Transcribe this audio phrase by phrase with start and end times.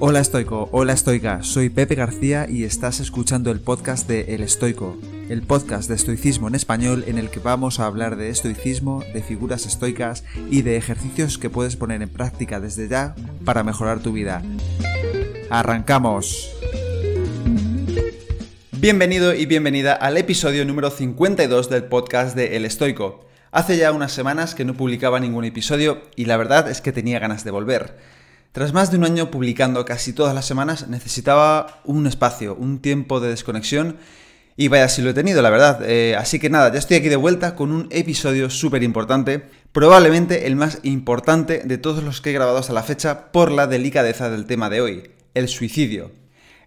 [0.00, 4.98] Hola estoico, hola estoica, soy Pepe García y estás escuchando el podcast de El Estoico,
[5.28, 9.22] el podcast de estoicismo en español en el que vamos a hablar de estoicismo, de
[9.22, 14.12] figuras estoicas y de ejercicios que puedes poner en práctica desde ya para mejorar tu
[14.12, 14.42] vida.
[15.48, 16.50] ¡Arrancamos!
[18.72, 23.28] Bienvenido y bienvenida al episodio número 52 del podcast de El Estoico.
[23.52, 27.20] Hace ya unas semanas que no publicaba ningún episodio y la verdad es que tenía
[27.20, 27.94] ganas de volver.
[28.54, 33.18] Tras más de un año publicando casi todas las semanas, necesitaba un espacio, un tiempo
[33.18, 33.96] de desconexión
[34.56, 35.80] y vaya si lo he tenido, la verdad.
[35.84, 40.46] Eh, así que nada, ya estoy aquí de vuelta con un episodio súper importante, probablemente
[40.46, 44.30] el más importante de todos los que he grabado hasta la fecha por la delicadeza
[44.30, 46.12] del tema de hoy, el suicidio.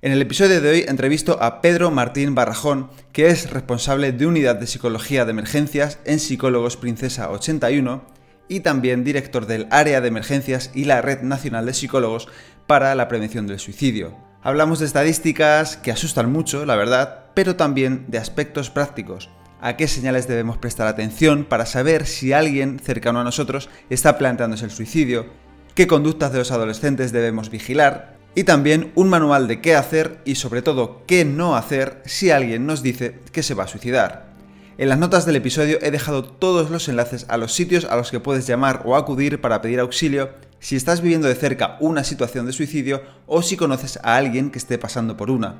[0.02, 4.58] En el episodio de hoy entrevisto a Pedro Martín Barrajón, que es responsable de Unidad
[4.58, 8.16] de Psicología de Emergencias en Psicólogos Princesa 81
[8.48, 12.28] y también director del Área de Emergencias y la Red Nacional de Psicólogos
[12.68, 14.18] para la Prevención del Suicidio.
[14.42, 19.30] Hablamos de estadísticas que asustan mucho, la verdad, pero también de aspectos prácticos.
[19.59, 24.66] A qué señales debemos prestar atención para saber si alguien cercano a nosotros está planteándose
[24.66, 25.26] el suicidio,
[25.73, 30.36] qué conductas de los adolescentes debemos vigilar, y también un manual de qué hacer y
[30.36, 34.27] sobre todo qué no hacer si alguien nos dice que se va a suicidar.
[34.80, 38.11] En las notas del episodio he dejado todos los enlaces a los sitios a los
[38.11, 42.45] que puedes llamar o acudir para pedir auxilio si estás viviendo de cerca una situación
[42.45, 45.55] de suicidio o si conoces a alguien que esté pasando por una.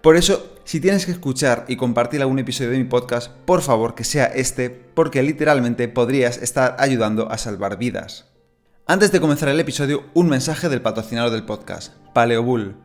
[0.00, 3.96] Por eso, si tienes que escuchar y compartir algún episodio de mi podcast, por favor
[3.96, 8.26] que sea este, porque literalmente podrías estar ayudando a salvar vidas.
[8.86, 12.76] Antes de comenzar el episodio, un mensaje del patrocinador del podcast, Paleobull.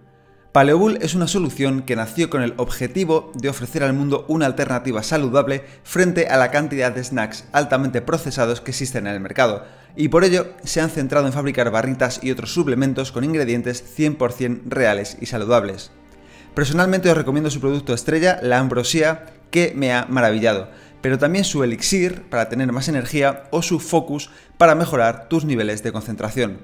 [0.51, 5.03] Paleobull es una solución que nació con el objetivo de ofrecer al mundo una alternativa
[5.03, 10.07] saludable frente a la cantidad de snacks altamente procesados que existen en el mercado, y
[10.07, 15.17] por ello se han centrado en fabricar barritas y otros suplementos con ingredientes 100% reales
[15.21, 15.91] y saludables.
[16.55, 20.69] Personalmente os recomiendo su producto estrella, la Ambrosía, que me ha maravillado
[21.01, 25.83] pero también su elixir para tener más energía o su focus para mejorar tus niveles
[25.83, 26.57] de concentración.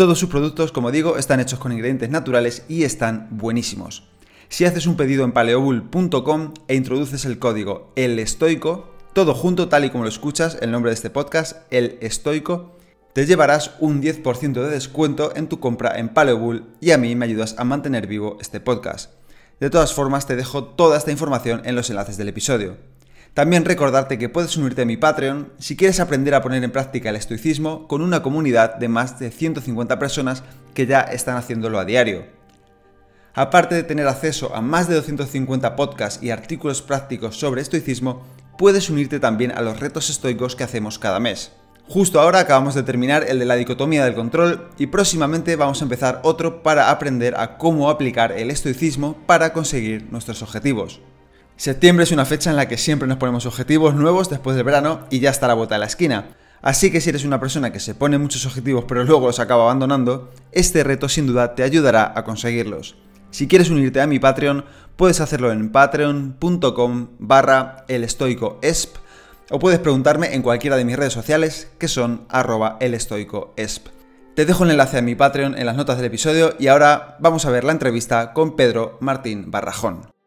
[0.00, 4.08] Todos sus productos, como digo, están hechos con ingredientes naturales y están buenísimos.
[4.48, 9.84] Si haces un pedido en paleobull.com e introduces el código El Estoico, todo junto tal
[9.84, 12.78] y como lo escuchas, el nombre de este podcast, El Estoico,
[13.12, 17.26] te llevarás un 10% de descuento en tu compra en Paleobull y a mí me
[17.26, 19.12] ayudas a mantener vivo este podcast.
[19.60, 22.78] De todas formas, te dejo toda esta información en los enlaces del episodio.
[23.34, 27.10] También recordarte que puedes unirte a mi Patreon si quieres aprender a poner en práctica
[27.10, 30.42] el estoicismo con una comunidad de más de 150 personas
[30.74, 32.24] que ya están haciéndolo a diario.
[33.34, 38.22] Aparte de tener acceso a más de 250 podcasts y artículos prácticos sobre estoicismo,
[38.58, 41.52] puedes unirte también a los retos estoicos que hacemos cada mes.
[41.88, 45.84] Justo ahora acabamos de terminar el de la dicotomía del control y próximamente vamos a
[45.84, 51.00] empezar otro para aprender a cómo aplicar el estoicismo para conseguir nuestros objetivos.
[51.60, 55.00] Septiembre es una fecha en la que siempre nos ponemos objetivos nuevos después del verano
[55.10, 56.34] y ya está la vuelta a la esquina.
[56.62, 59.64] Así que si eres una persona que se pone muchos objetivos pero luego los acaba
[59.64, 62.96] abandonando, este reto sin duda te ayudará a conseguirlos.
[63.30, 64.64] Si quieres unirte a mi Patreon,
[64.96, 68.96] puedes hacerlo en patreon.com barra elestoicoesp
[69.50, 73.88] o puedes preguntarme en cualquiera de mis redes sociales que son arroba elestoicoesp.
[74.34, 77.44] Te dejo el enlace a mi Patreon en las notas del episodio y ahora vamos
[77.44, 80.19] a ver la entrevista con Pedro Martín Barrajón.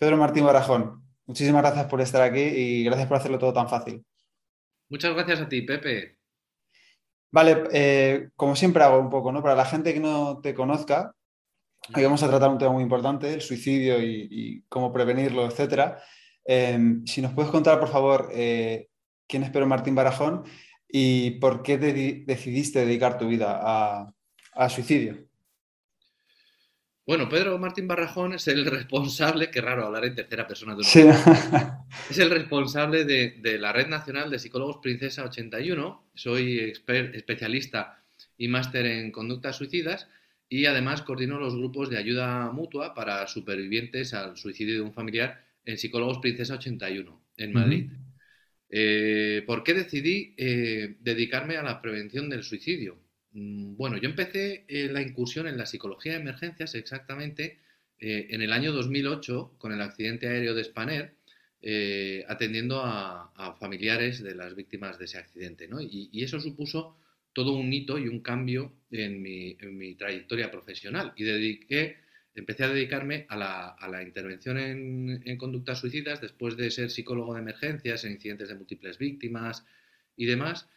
[0.00, 4.02] Pedro Martín Barajón, muchísimas gracias por estar aquí y gracias por hacerlo todo tan fácil.
[4.88, 6.16] Muchas gracias a ti, Pepe.
[7.30, 9.42] Vale, eh, como siempre hago un poco, ¿no?
[9.42, 11.14] Para la gente que no te conozca,
[11.94, 15.98] hoy vamos a tratar un tema muy importante, el suicidio y, cómo prevenirlo, etc.
[16.46, 18.88] Em, si nos puedes contar, por favor, eh,
[19.28, 20.44] quién es Pedro Martín Barajón
[20.88, 23.60] y por qué decidiste dedicar tu vida
[24.54, 25.29] a suicidio.
[27.10, 31.00] Bueno, Pedro Martín Barrajón es el responsable, qué raro hablar en tercera persona de sí.
[32.08, 36.04] Es el responsable de, la Red Nacional de Psicólogos Princesa 81.
[36.14, 36.72] Soy
[37.12, 38.00] especialista
[38.38, 40.06] y máster en conductas suicidas
[40.48, 45.44] y además coordino los grupos de ayuda mutua para supervivientes al suicidio de un familiar
[45.64, 47.90] en Psicólogos Princesa 81 en Madrid.
[48.68, 53.09] Eh, ¿Por qué decidí eh, dedicarme a la prevención del suicidio?
[53.32, 57.58] Mm, bueno, yo empecé eh, la incursión en la psicología de emergencias exactamente
[57.98, 61.14] eh, en el año 2008 con el accidente aéreo de Spanair,
[61.62, 65.68] eh, atendiendo a, familiares de las víctimas de ese accidente.
[65.90, 66.96] Y, eso supuso
[67.32, 71.12] todo un hito y un cambio en mi, trayectoria profesional.
[71.16, 71.98] Y dediqué,
[72.34, 77.40] empecé a dedicarme a la, intervención en, en, conductas suicidas después de ser psicólogo de
[77.40, 79.64] emergencias en incidentes de múltiples víctimas
[80.16, 80.68] y demás.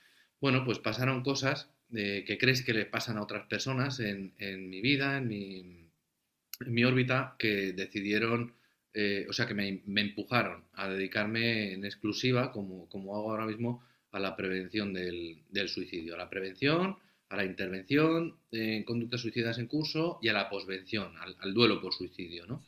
[0.42, 4.34] Bueno, pues pasaron cosas que crees que le pasan a otras personas en,
[4.70, 8.54] mi vida, en mi, órbita, que decidieron,
[8.94, 13.84] eh, o sea, que me, empujaron a dedicarme en exclusiva, como, como hago ahora mismo,
[14.12, 16.98] a la prevención del, suicidio, a la prevención,
[17.30, 21.94] a la intervención en conductas suicidas en curso y a la posvención, al, duelo por
[21.94, 22.46] suicidio.
[22.46, 22.64] ¿no?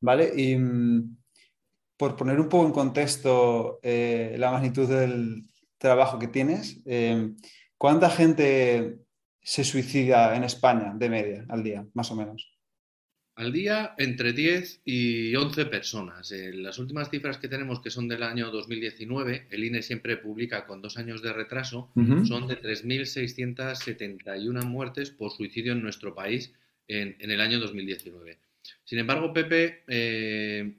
[0.00, 1.16] Vale, y mm,
[1.96, 5.44] por poner un poco en contexto eh, la magnitud del
[5.78, 7.32] trabajo que tienes, eh,
[7.82, 8.98] ¿cuánta gente
[9.40, 12.56] se suicida en España de media al día, más o menos?
[13.34, 16.30] Al día, entre 10 y 11 personas.
[16.30, 20.64] Eh, las últimas cifras que tenemos, que son del año 2019, el INE siempre publica
[20.64, 21.90] con dos años de retraso,
[22.22, 26.52] son de 3.671 muertes por suicidio en nuestro país
[26.86, 28.38] en, el año 2019.
[28.84, 30.72] Sin embargo, Pepe, eh,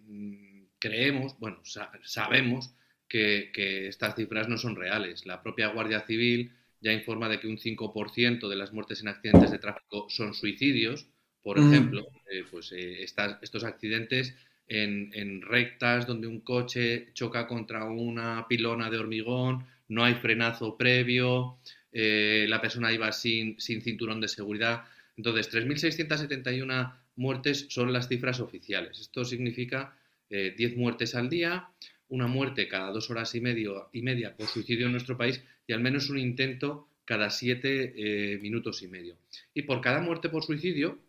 [0.80, 1.58] creemos, bueno,
[2.04, 2.74] sabemos
[3.10, 5.26] que, que estas cifras no son reales.
[5.26, 6.54] La propia Guardia Civil
[6.84, 11.08] ya informa de que un 5% de las muertes en accidentes de tráfico son suicidios
[11.44, 11.72] por mm.
[11.72, 14.34] ejemplo, eh, pues eh, estos accidentes
[14.66, 21.60] en, rectas donde un coche choca contra una pilona de hormigón, no hay frenazo previo,
[21.92, 24.86] eh, la persona iba sin, sin cinturón de seguridad.
[25.18, 29.00] Entonces, 3.671 muertes son las cifras oficiales.
[29.00, 29.96] Esto significa
[30.30, 31.68] 10 muertes al día,
[32.10, 35.74] una muerte cada dos horas y, medio, y media por suicidio en nuestro país y
[35.74, 39.18] al menos un intento cada 7 minutos y medio.
[39.54, 41.00] Y por cada muerte por suicidio,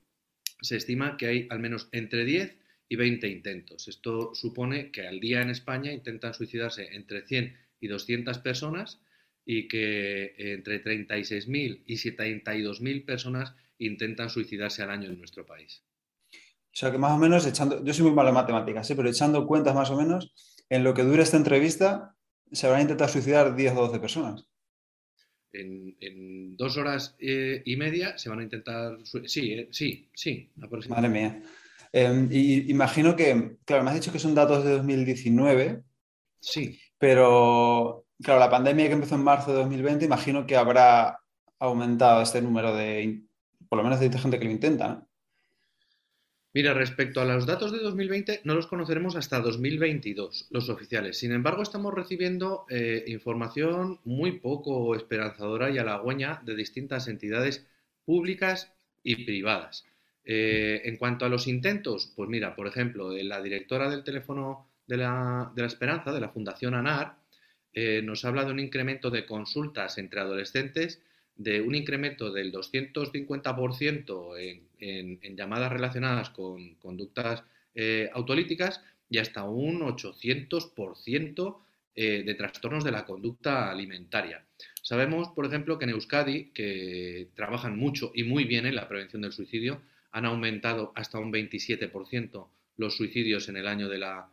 [0.61, 2.57] se estima que hay al menos entre 10
[2.89, 3.89] y 20 intentos.
[3.89, 9.01] Esto supone que al día en España intentan suicidarse entre 100 y 200 personas
[9.45, 15.83] y que entre 36.000 y 72.000 personas intentan suicidarse al año en nuestro país.
[16.33, 18.97] O sea que más o menos echando, yo soy muy malo en matemáticas, ¿eh?
[18.97, 20.33] pero echando cuentas más o menos,
[20.69, 22.17] en lo que dure esta entrevista,
[22.53, 24.47] se habrán intentado suicidar 10 o 12 personas
[25.55, 28.99] en, dos horas eh, y media se van a intentar.
[29.27, 30.53] Sí, eh, sí, sí.
[30.89, 31.43] Madre mía.
[31.93, 35.83] Em, y imagino que, claro, me has dicho que son datos de 2019.
[36.41, 36.79] Sí.
[36.99, 41.21] Pero, claro, la pandemia que empezó en marzo de 2020, imagino que habrá
[41.59, 43.23] aumentado este número de,
[43.69, 45.09] por lo menos de gente que lo intenta, ¿no?
[46.55, 51.19] Mira, respecto a los datos de 2020, no los conoceremos hasta 2022, los oficiales.
[51.19, 57.67] Sin embargo, estamos recibiendo eh, información muy poco esperanzadora y halagüeña de distintas entidades
[58.05, 58.73] públicas
[59.03, 59.85] y privadas.
[60.25, 64.99] Eh, en cuanto a los intentos, pues mira, por ejemplo, la directora del teléfono de
[64.99, 67.17] la, Esperanza, de la Fundación ANAR,
[67.73, 71.03] eh, nos habla de un incremento de consultas entre adolescentes
[71.37, 77.43] de un incremento del 250% en, en, llamadas relacionadas con conductas
[77.75, 81.57] eh, autolíticas y hasta un 800%
[81.97, 84.45] eh, de trastornos de la conducta alimentaria.
[84.83, 89.23] Sabemos, por ejemplo, que en Euskadi, que trabajan mucho y muy bien en la prevención
[89.23, 89.81] del suicidio,
[90.11, 92.47] han aumentado hasta un 27%
[92.77, 94.29] los suicidios en el año de la,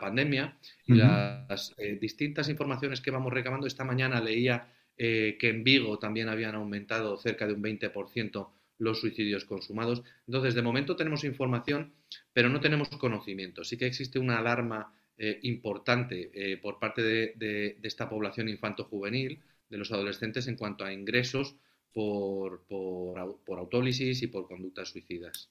[0.00, 0.58] pandemia.
[0.86, 4.68] Y las eh, distintas informaciones que vamos recabando, esta mañana leía
[5.02, 10.02] eh, que en Vigo también habían aumentado cerca de un 20% los suicidios consumados.
[10.26, 11.94] Entonces, de momento tenemos información,
[12.34, 13.64] pero no tenemos conocimiento.
[13.64, 19.78] Sí que existe una alarma eh, importante eh, por parte de, esta población infanto-juvenil, de
[19.78, 21.56] los adolescentes, en cuanto a ingresos
[21.94, 25.48] por, por, autólisis y por conductas suicidas.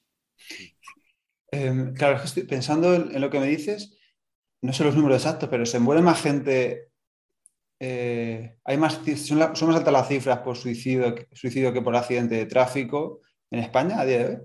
[1.50, 3.98] Em, claro, estoy pensando en, lo que me dices,
[4.62, 6.89] no sé los números exactos, pero se muere más gente
[7.82, 12.44] eh, hay más, son, más altas las cifras por suicidio, suicidio que por accidente de
[12.44, 14.42] tráfico en España a día de hoy.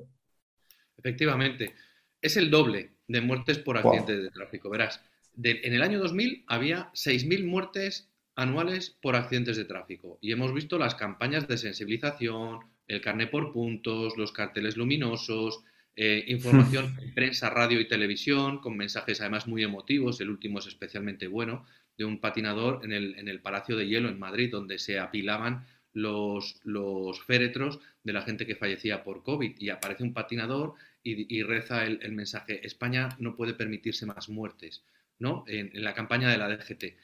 [0.98, 1.74] Efectivamente,
[2.22, 4.70] es el doble de muertes por accidentes de tráfico.
[4.70, 5.02] Verás,
[5.44, 10.78] en el año 2000 había 6.000 muertes anuales por accidentes de tráfico y hemos visto
[10.78, 15.62] las campañas de sensibilización, el carné por puntos, los carteles luminosos,
[15.98, 20.68] eh, información en prensa, radio y televisión, con mensajes además muy emotivos, el último es
[20.68, 21.66] especialmente bueno,
[21.98, 25.66] de un patinador en el, en el Palacio de Hielo en Madrid, donde se apilaban
[25.94, 30.74] los, los, féretros de la gente que fallecía por COVID y aparece un patinador
[31.04, 34.84] y, reza el, mensaje, España no puede permitirse más muertes,
[35.20, 35.44] ¿no?
[35.48, 36.98] En, la campaña de la DGT.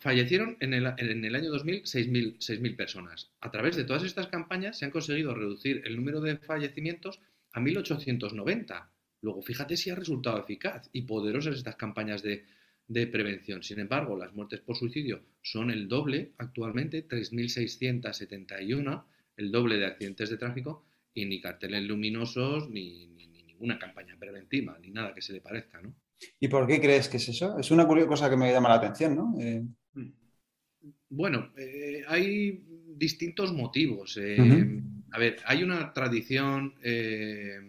[0.00, 3.30] Fallecieron en el, en el año 2000 6.000 personas.
[3.40, 7.20] A través de todas estas campañas se han conseguido reducir el número de fallecimientos
[7.52, 8.88] a 1.890.
[9.22, 12.44] Luego, fíjate si ha resultado eficaz y poderosas estas campañas de,
[12.88, 13.62] de prevención.
[13.62, 19.04] Sin embargo, las muertes por suicidio son el doble actualmente, 3.671,
[19.36, 23.06] el doble de accidentes de tráfico y ni carteles luminosos ni,
[23.46, 25.94] ninguna campaña preventiva, ni nada que se le parezca, ¿no?
[26.38, 27.58] ¿Y por qué crees que es eso?
[27.58, 29.34] Es una curiosa cosa que me llama la atención, ¿no?
[29.40, 29.62] Eh,
[31.08, 32.62] bueno, eh, hay
[32.96, 34.18] distintos motivos.
[34.20, 37.60] Eh, a ver, hay una tradición eh,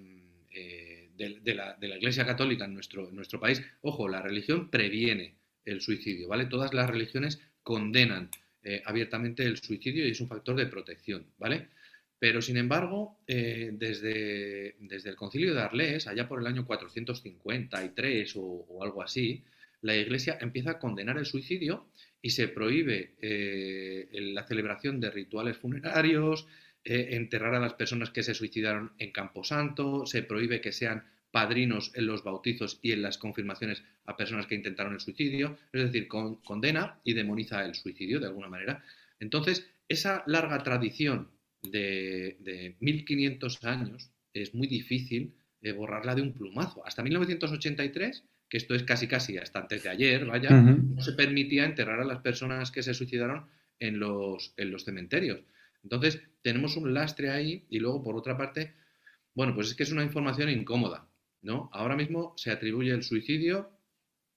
[1.17, 3.61] de, la, Iglesia Católica en nuestro, en nuestro país.
[3.81, 6.45] Ojo, la religión previene el suicidio, ¿vale?
[6.45, 8.29] Todas las religiones condenan
[8.85, 11.69] abiertamente el suicidio y es un factor de protección, ¿vale?
[12.19, 18.41] Pero, sin embargo, desde, desde, el concilio de Arles, allá por el año 453 o,
[18.41, 19.43] o algo así,
[19.81, 21.87] la Iglesia empieza a condenar el suicidio
[22.21, 26.47] y se prohíbe eh, la celebración de rituales funerarios,
[26.83, 31.91] eh, enterrar a las personas que se suicidaron en Camposanto, se prohíbe que sean padrinos
[31.95, 36.07] en los bautizos y en las confirmaciones a personas que intentaron el suicidio, es decir,
[36.07, 38.83] condena y demoniza el suicidio de alguna manera.
[39.19, 41.29] Entonces, esa larga tradición
[41.61, 46.85] de, de 1500 años es muy difícil eh, borrarla de un plumazo.
[46.85, 51.65] Hasta 1983 que esto es casi casi hasta antes de ayer, vaya, no se permitía
[51.65, 53.45] enterrar a las personas que se suicidaron
[53.79, 55.39] en los, en los cementerios.
[55.83, 58.75] Entonces, tenemos un lastre ahí y luego, por otra parte,
[59.33, 61.07] bueno, pues es que es una información incómoda,
[61.41, 61.69] ¿no?
[61.73, 63.71] Ahora mismo se atribuye el suicidio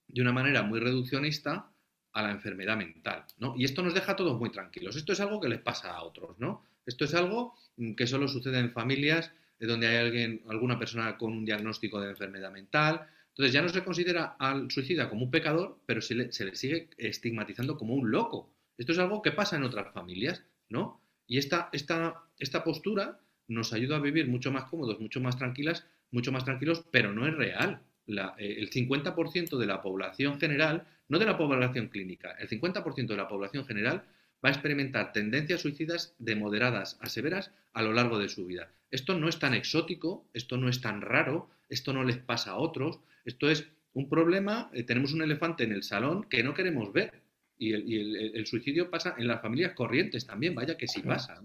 [0.07, 1.71] de una manera muy reduccionista
[2.13, 3.55] a la enfermedad mental, ¿no?
[3.57, 4.95] Y esto nos deja a todos muy tranquilos.
[4.95, 6.63] Esto es algo que les pasa a otros, ¿no?
[6.85, 7.55] Esto es algo
[7.95, 9.31] que solo sucede en familias
[9.67, 13.83] donde hay alguien, alguna persona con un diagnóstico de enfermedad mental, entonces ya no se
[13.83, 18.53] considera al suicida como un pecador, pero se le, sigue estigmatizando como un loco.
[18.77, 21.00] Esto es algo que pasa en otras familias, ¿no?
[21.31, 25.87] Y esta, esta, esta postura nos ayuda a vivir mucho más cómodos, mucho más tranquilas,
[26.11, 27.79] mucho más tranquilos, pero no es real.
[28.05, 33.15] Eh, el 50% de la población general, no de la población clínica, el 50% de
[33.15, 34.03] la población general
[34.43, 38.69] va a experimentar tendencias suicidas de moderadas a severas a lo largo de su vida.
[38.91, 42.57] Esto no es tan exótico, esto no es tan raro, esto no les pasa a
[42.57, 46.91] otros, esto es un problema, eh, tenemos un elefante en el salón que no queremos
[46.91, 47.20] ver.
[47.63, 51.39] Y el, suicidio pasa en las familias corrientes también, vaya que sí pasa.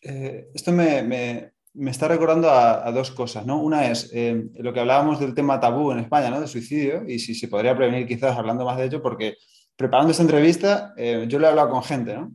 [0.00, 3.60] Eh, esto me, está recordando a, dos cosas, ¿no?
[3.60, 6.40] Una es eh, lo que hablábamos del tema tabú en España, ¿no?
[6.40, 9.36] De suicidio, y si se podría prevenir quizás hablando más de ello, porque
[9.76, 12.32] preparando esta entrevista yo le he hablado con gente, ¿no?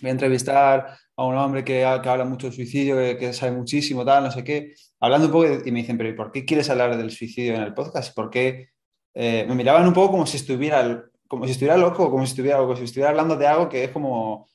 [0.00, 4.22] Voy a entrevistar a un hombre que, habla mucho de suicidio, que, sabe muchísimo, tal,
[4.22, 6.96] no sé qué, hablando un poco y me dicen, pero ¿y por qué quieres hablar
[6.96, 8.14] del suicidio en el podcast?
[8.14, 8.71] ¿Por qué?
[9.14, 12.58] Eh, me miraban un poco como si estuviera, como si estuviera loco, como si estuviera,
[12.58, 14.48] como si estuviera hablando de algo que es como,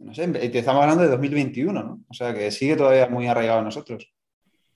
[0.00, 0.24] no sé,
[0.58, 2.04] estamos hablando de 2021, ¿no?
[2.08, 4.12] O sea, que sigue todavía muy arraigado en nosotros.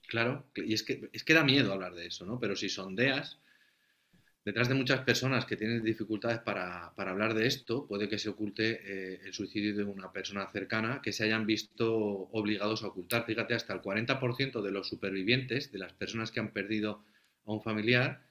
[0.07, 2.39] Claro, y es que, es que da miedo hablar de eso, ¿no?
[2.39, 3.39] Pero si sondeas,
[4.43, 8.79] Detrás de muchas personas que tienen dificultades para, hablar de esto, puede que se oculte
[8.83, 11.93] eh, el suicidio de una persona cercana que se hayan visto
[12.31, 13.23] obligados a ocultar.
[13.25, 17.03] Fíjate, hasta el 40% de los supervivientes, de las personas que han perdido
[17.45, 18.23] a un familiar,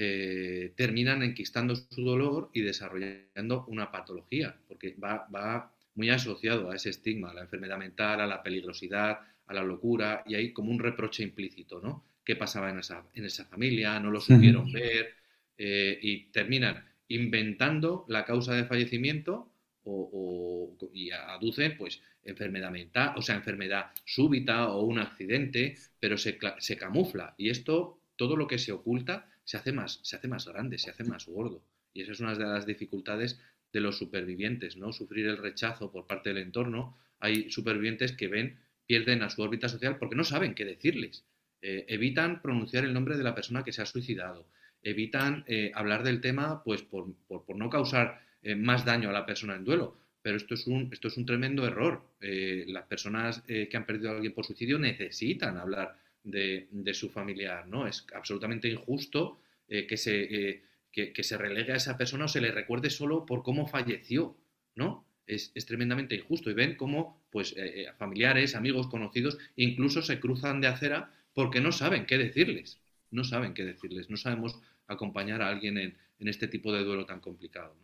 [0.00, 6.76] eh, terminan enquistando su dolor y desarrollando una patología, porque va, va muy asociado a
[6.76, 10.70] ese estigma, a la enfermedad mental, a la peligrosidad, a la locura, y hay como
[10.70, 12.04] un reproche implícito, ¿no?
[12.24, 13.98] ¿Qué pasaba en esa, en esa familia?
[13.98, 15.14] ¿No lo supieron ver?
[15.56, 19.50] Eh, y terminan inventando la causa de fallecimiento
[19.82, 26.38] o, y aducen pues enfermedad mental, o sea, enfermedad súbita o un accidente, pero se,
[26.58, 30.46] se, camufla y esto, todo lo que se oculta, se hace, más, se hace más
[30.46, 31.64] grande, se hace más gordo.
[31.94, 33.40] Y esa es una de las dificultades
[33.72, 34.92] de los supervivientes, ¿no?
[34.92, 36.98] Sufrir el rechazo por parte del entorno.
[37.18, 41.24] Hay supervivientes que ven, pierden a su órbita social porque no saben qué decirles.
[41.62, 44.46] Eh, evitan pronunciar el nombre de la persona que se ha suicidado
[44.82, 47.08] evitan eh, hablar del tema pues por,
[47.56, 49.98] no causar eh, más daño a la persona en duelo.
[50.20, 52.02] Pero esto es un, esto es un tremendo error.
[52.20, 55.96] Las personas que han perdido a alguien por suicidio necesitan hablar
[56.30, 57.86] de, su familiar, ¿no?
[57.86, 62.90] Es absolutamente injusto que, se, que, se relegue a esa persona o se le recuerde
[62.90, 64.36] solo por cómo falleció,
[64.74, 65.04] ¿no?
[65.26, 66.50] Es, es tremendamente injusto.
[66.50, 67.54] Y ven cómo pues,
[67.98, 72.78] familiares, amigos, conocidos, incluso se cruzan de acera porque no saben qué decirles
[73.10, 77.20] no saben qué decirles, no sabemos acompañar a alguien en, este tipo de duelo tan
[77.20, 77.76] complicado.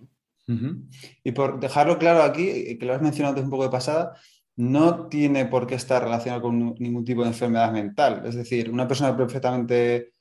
[1.22, 4.18] Y por dejarlo claro aquí, que lo has mencionado un poco de pasada,
[4.56, 8.23] no tiene por qué estar relacionado con ningún tipo de enfermedad mental.
[8.25, 10.12] Es decir, una persona perfectamente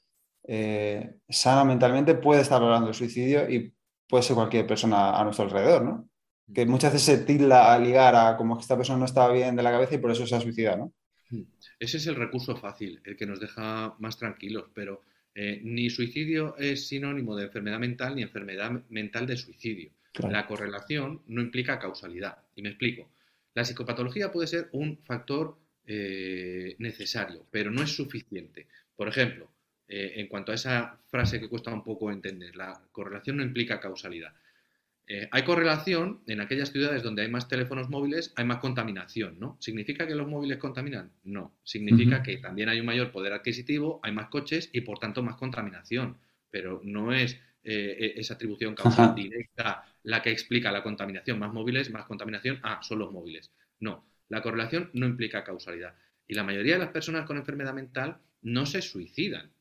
[0.45, 3.73] eh, sana mentalmente puede estar hablando de suicidio y
[4.07, 6.09] puede ser cualquier persona a nuestro alrededor, ¿no?
[6.53, 9.55] Que muchas veces se tilda a ligar a como que esta persona no estaba bien
[9.55, 10.93] de la cabeza y por eso se ha suicidado, ¿no?
[11.79, 15.01] Ese es el recurso fácil, el que nos deja más tranquilos, pero
[15.35, 19.91] eh, ni suicidio es sinónimo de enfermedad mental ni enfermedad mental de suicidio.
[20.29, 22.37] La correlación no implica causalidad.
[22.55, 23.09] Y me explico.
[23.53, 28.67] La psicopatología puede ser un factor eh, necesario, pero no es suficiente.
[28.95, 29.51] Por ejemplo,
[29.87, 33.79] eh, en cuanto a esa frase que cuesta un poco entender, la correlación no implica
[33.79, 34.33] causalidad.
[35.05, 39.57] Eh, hay correlación en aquellas ciudades donde hay más teléfonos móviles, hay más contaminación, ¿no?
[39.59, 41.11] ¿Significa que los móviles contaminan?
[41.23, 41.53] No.
[41.63, 45.35] Significa que también hay un mayor poder adquisitivo, hay más coches y por tanto más
[45.35, 46.17] contaminación.
[46.49, 51.39] Pero no es eh, esa atribución causal directa la que explica la contaminación.
[51.39, 53.51] Más móviles, más contaminación, ah, son los móviles.
[53.79, 54.05] No.
[54.29, 55.95] La correlación no implica causalidad.
[56.27, 59.51] Y la mayoría de las personas con enfermedad mental no se suicidan.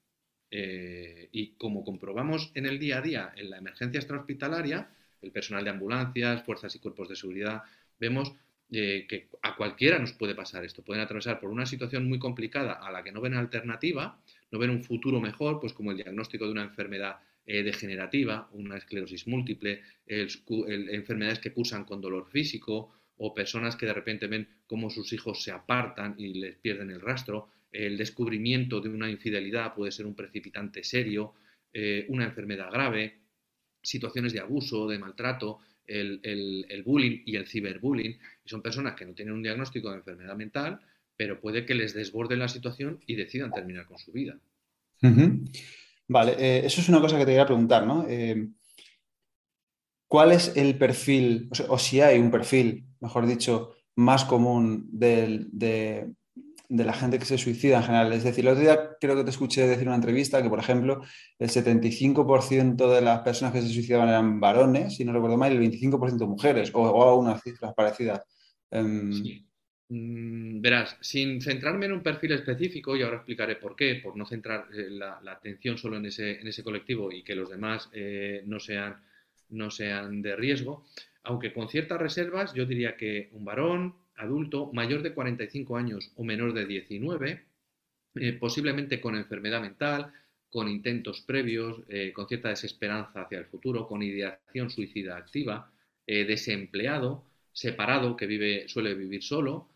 [0.50, 4.90] Eh, y como comprobamos en el día a día en la emergencia extrahospitalaria,
[5.23, 7.62] el personal de ambulancias, fuerzas y cuerpos de seguridad,
[7.99, 8.32] vemos
[8.71, 10.82] eh, que a cualquiera nos puede pasar esto.
[10.82, 14.18] Pueden atravesar por una situación muy complicada a la que no ven alternativa,
[14.50, 18.76] no ven un futuro mejor, pues como el diagnóstico de una enfermedad eh, degenerativa, una
[18.76, 24.90] esclerosis múltiple, enfermedades que cursan con dolor físico o personas que de repente ven cómo
[24.90, 27.50] sus hijos se apartan y les pierden el rastro.
[27.70, 31.34] El descubrimiento de una infidelidad puede ser un precipitante serio,
[31.72, 33.20] eh, una enfermedad grave,
[33.82, 38.18] situaciones de abuso, de maltrato, el, bullying y el ciberbullying.
[38.44, 40.80] Y son personas que no tienen un diagnóstico de enfermedad mental,
[41.16, 44.38] pero puede que les desborde la situación y decidan terminar con su vida.
[46.12, 48.04] Vale, eh, eso es una cosa que te quería preguntar, ¿no?
[48.09, 48.49] Eh,
[50.07, 55.49] ¿Cuál es el perfil, o, si hay un perfil, mejor dicho, más común de,
[56.73, 58.12] de la gente que se suicida en general.
[58.14, 60.59] Es decir, el otro día creo que te escuché decir en una entrevista que, por
[60.59, 61.02] ejemplo,
[61.38, 65.57] el 75% de las personas que se suicidaban eran varones, si no recuerdo mal, y
[65.57, 68.23] el 25% mujeres, o, o unas cifras parecidas.
[68.71, 69.23] Em, mm,
[69.94, 74.68] verás, sin centrarme en un perfil específico, y ahora explicaré por qué, por no centrar
[74.72, 78.58] eh, la, atención solo en ese, en ese, colectivo y que los demás eh, no,
[78.61, 80.87] sean, de riesgo,
[81.25, 86.25] aunque con ciertas reservas, yo diría que un varón, adulto mayor de 45 años o
[86.25, 87.44] menor de 19,
[88.14, 90.12] eh, posiblemente con enfermedad mental,
[90.49, 91.80] con intentos previos,
[92.12, 95.72] con cierta desesperanza hacia el futuro, con ideación suicida activa,
[96.06, 99.72] desempleado, separado, que vive, suele vivir solo,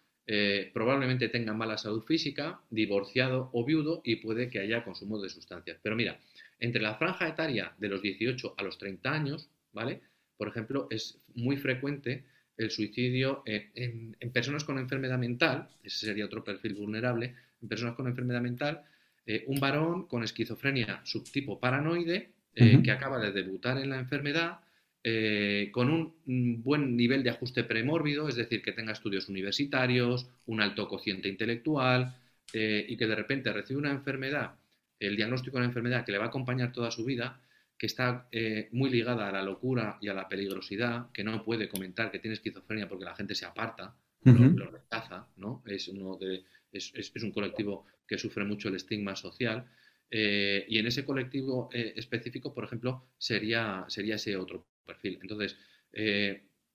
[0.72, 5.78] probablemente tenga mala salud física, divorciado o viudo y puede que haya consumo de sustancias.
[5.82, 6.18] Pero mira,
[6.58, 10.00] entre la franja etaria de los 18 a los 30 años, ¿vale?
[10.36, 12.24] Por ejemplo, es muy frecuente
[12.56, 18.06] el suicidio en, personas con enfermedad mental, ese sería otro perfil vulnerable, en personas con
[18.06, 18.82] enfermedad mental,
[19.26, 24.60] eh, un varón con esquizofrenia subtipo paranoide eh, que acaba de debutar en la enfermedad,
[25.08, 30.60] eh, con un buen nivel de ajuste premórbido, es decir, que tenga estudios universitarios, un
[30.60, 32.16] alto cociente intelectual
[32.52, 34.54] y que de repente recibe una enfermedad,
[34.98, 37.40] el diagnóstico de una enfermedad que le va a acompañar toda su vida
[37.78, 41.68] que está eh, muy ligada a la locura y a la peligrosidad, que no puede
[41.68, 45.62] comentar que tiene esquizofrenia porque la gente se aparta, lo, rechaza, ¿no?
[45.66, 46.42] Es, uno de,
[46.72, 49.70] es, un colectivo que sufre mucho el estigma social.
[50.10, 55.18] Eh, y en ese colectivo eh, específico, por ejemplo, sería, sería ese otro perfil.
[55.20, 55.56] Entonces,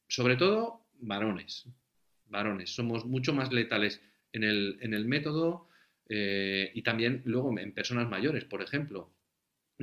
[0.08, 1.66] sobre todo, varones.
[2.26, 2.70] Varones.
[2.70, 4.02] Somos mucho más letales
[4.34, 5.68] en el, en el método
[6.08, 9.12] y también luego en personas mayores, por ejemplo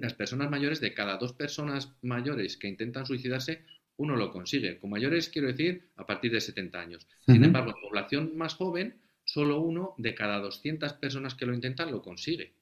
[0.00, 3.64] las personas mayores, de cada dos personas mayores que intentan suicidarse,
[3.96, 4.78] uno lo consigue.
[4.78, 7.06] Con mayores quiero decir a partir de 70 años.
[7.26, 11.90] Sin embargo, en población más joven, solo uno de cada 200 personas que lo intentan
[11.90, 12.54] lo consigue.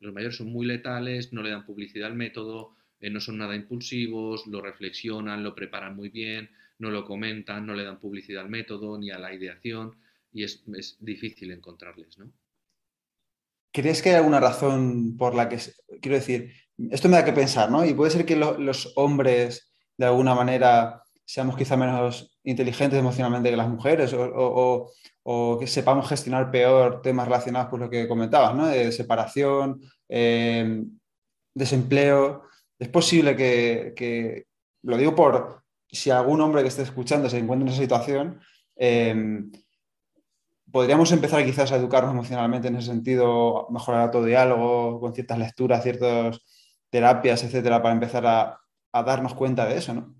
[0.00, 3.56] Los mayores son muy letales, no le dan publicidad al método, eh, no son nada
[3.56, 8.48] impulsivos, lo reflexionan, lo preparan muy bien, no lo comentan, no le dan publicidad al
[8.48, 9.96] método ni a la ideación
[10.32, 10.64] y es,
[11.00, 12.32] difícil encontrarles, ¿no?
[13.72, 15.58] ¿Crees que hay alguna razón por la que,
[16.00, 16.52] quiero decir,
[16.90, 17.84] esto me da que pensar, ¿no?
[17.84, 23.56] Y puede ser que los hombres, de alguna manera, seamos quizá menos inteligentes emocionalmente que
[23.56, 28.66] las mujeres o, que sepamos gestionar peor temas relacionados con lo que comentabas, ¿no?
[28.66, 30.84] De separación, eh,
[31.54, 32.44] desempleo.
[32.82, 34.46] Es posible que,
[34.82, 38.40] lo digo por si algún hombre que esté escuchando se encuentra en esa situación,
[38.74, 39.14] eh,
[40.68, 45.84] podríamos empezar quizás a educarnos emocionalmente en ese sentido, mejorar todo diálogo, con ciertas lecturas,
[45.84, 46.40] ciertas
[46.90, 48.58] terapias, etcétera, para empezar a,
[49.04, 50.16] darnos cuenta de eso, ¿no?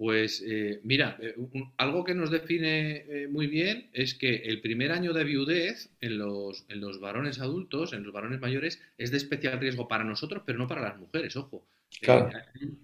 [0.00, 1.34] Pues eh, mira, eh,
[1.76, 6.16] algo que nos define eh, muy bien es que el primer año de viudez en
[6.16, 10.42] los, en los, varones adultos, en los varones mayores, es de especial riesgo para nosotros,
[10.46, 11.66] pero no para las mujeres, ojo.
[12.00, 12.30] Claro.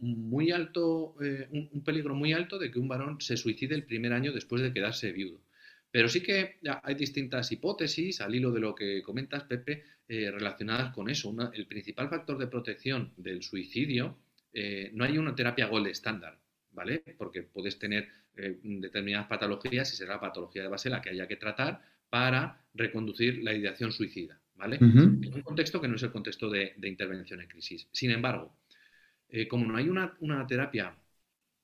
[0.00, 1.14] muy alto,
[1.52, 4.74] un, peligro muy alto de que un varón se suicide el primer año después de
[4.74, 5.40] quedarse viudo.
[5.90, 10.92] Pero sí que hay distintas hipótesis, al hilo de lo que comentas, Pepe, eh, relacionadas
[10.92, 11.34] con eso.
[11.54, 14.18] el principal factor de protección del suicidio,
[14.52, 16.38] eh, no hay una terapia gold estándar,
[16.76, 17.02] ¿vale?
[17.18, 21.26] Porque puedes tener eh, determinadas patologías y será la patología de base la que haya
[21.26, 24.76] que tratar para reconducir la ideación suicida, ¿vale?
[24.76, 27.88] En un contexto que no es el contexto de, intervención en crisis.
[27.90, 28.54] Sin embargo,
[29.50, 30.94] como no hay una, una terapia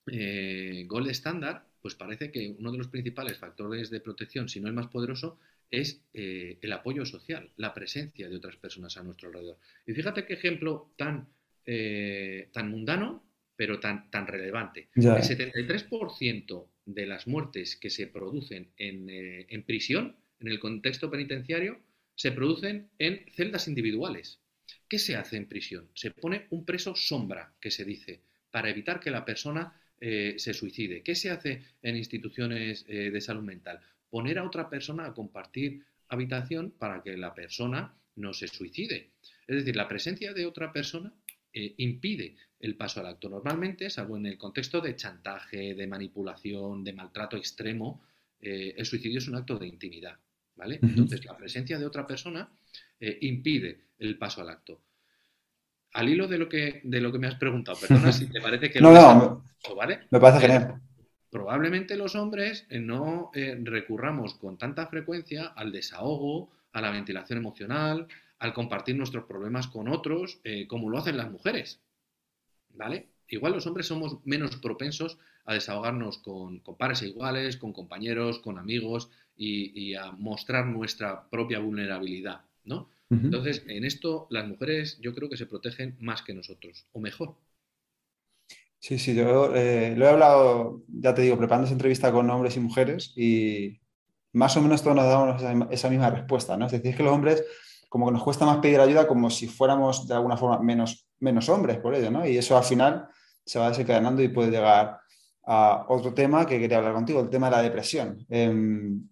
[0.06, 4.68] eh, gold estándar, pues parece que uno de los principales factores de protección, si no
[4.68, 5.38] el más poderoso,
[5.70, 9.58] es eh, el apoyo social, la presencia de otras personas a nuestro alrededor.
[9.86, 11.28] Y fíjate qué ejemplo tan,
[11.64, 13.24] eh, tan mundano,
[13.62, 14.88] pero tan, tan relevante.
[14.96, 21.78] El 73% de las muertes que se producen en, en prisión, en el contexto penitenciario,
[22.16, 24.40] se producen en celdas individuales.
[24.88, 25.88] ¿Qué se hace en prisión?
[25.94, 30.54] Se pone un preso sombra, que se dice, para evitar que la persona eh, se
[30.54, 31.04] suicide.
[31.04, 33.78] ¿Qué se hace en instituciones eh, de salud mental?
[34.10, 39.10] Poner a otra persona a compartir habitación para que la persona no se suicide.
[39.46, 41.14] Es decir, la presencia de otra persona
[41.54, 43.28] eh, impide el paso al acto.
[43.28, 48.00] Normalmente, salvo en el contexto de chantaje, de manipulación, de maltrato extremo,
[48.40, 50.16] el suicidio es un acto de intimidad.
[50.56, 50.78] ¿vale?
[50.82, 52.48] Entonces, la presencia de otra persona
[53.20, 54.80] impide el paso al acto
[55.92, 58.70] al hilo de lo que, de lo que me has preguntado, perdona si te parece
[58.70, 58.80] que...
[58.80, 59.44] no, no,
[59.76, 60.00] ¿vale?
[60.10, 60.80] me parece eh, genial.
[61.30, 67.38] Probablemente los hombres eh, no eh, recurramos con tanta frecuencia al desahogo, a la ventilación
[67.38, 68.06] emocional,
[68.38, 71.80] al compartir nuestros problemas con otros, como lo hacen las mujeres.
[72.74, 73.08] ¿Vale?
[73.28, 79.10] Igual los hombres somos menos propensos a desahogarnos con, pares iguales, con compañeros, con amigos
[79.36, 82.88] y, y a mostrar nuestra propia vulnerabilidad, ¿no?
[83.20, 87.34] Entonces, en esto las mujeres yo creo que se protegen más que nosotros, o mejor.
[88.78, 92.56] Sí, sí, yo eh, lo he hablado, ya te digo, preparando esa entrevista con hombres
[92.56, 93.80] y mujeres y
[94.32, 96.66] más o menos todos nos damos esa, misma respuesta, ¿no?
[96.66, 97.44] Es decir, que los hombres
[97.88, 101.48] como que nos cuesta más pedir ayuda como si fuéramos de alguna forma menos, menos
[101.48, 102.26] hombres por ello, ¿no?
[102.26, 103.08] Y eso al final
[103.44, 105.00] se va desencadenando y puede llegar
[105.44, 108.24] a otro tema que quería hablar contigo, el tema de la depresión.
[108.28, 109.08] Em,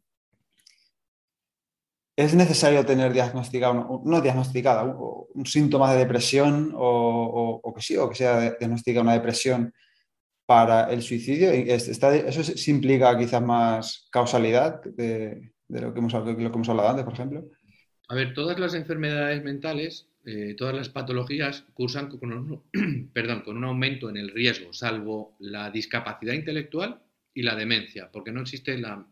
[2.16, 8.14] ¿Es necesario tener diagnosticado, no diagnosticada, un, síntoma de depresión o, que sí, o que
[8.14, 9.72] sea diagnosticada una depresión
[10.44, 11.50] para el suicidio?
[11.50, 17.04] ¿Eso se implica quizás más causalidad de, lo, que hemos, lo que hemos hablado antes,
[17.04, 17.48] por ejemplo?
[18.08, 23.56] A ver, todas las enfermedades mentales, eh, todas las patologías cursan con un, perdón, con
[23.56, 27.02] un aumento en el riesgo, salvo la discapacidad intelectual
[27.32, 29.06] y la demencia, porque no existe la,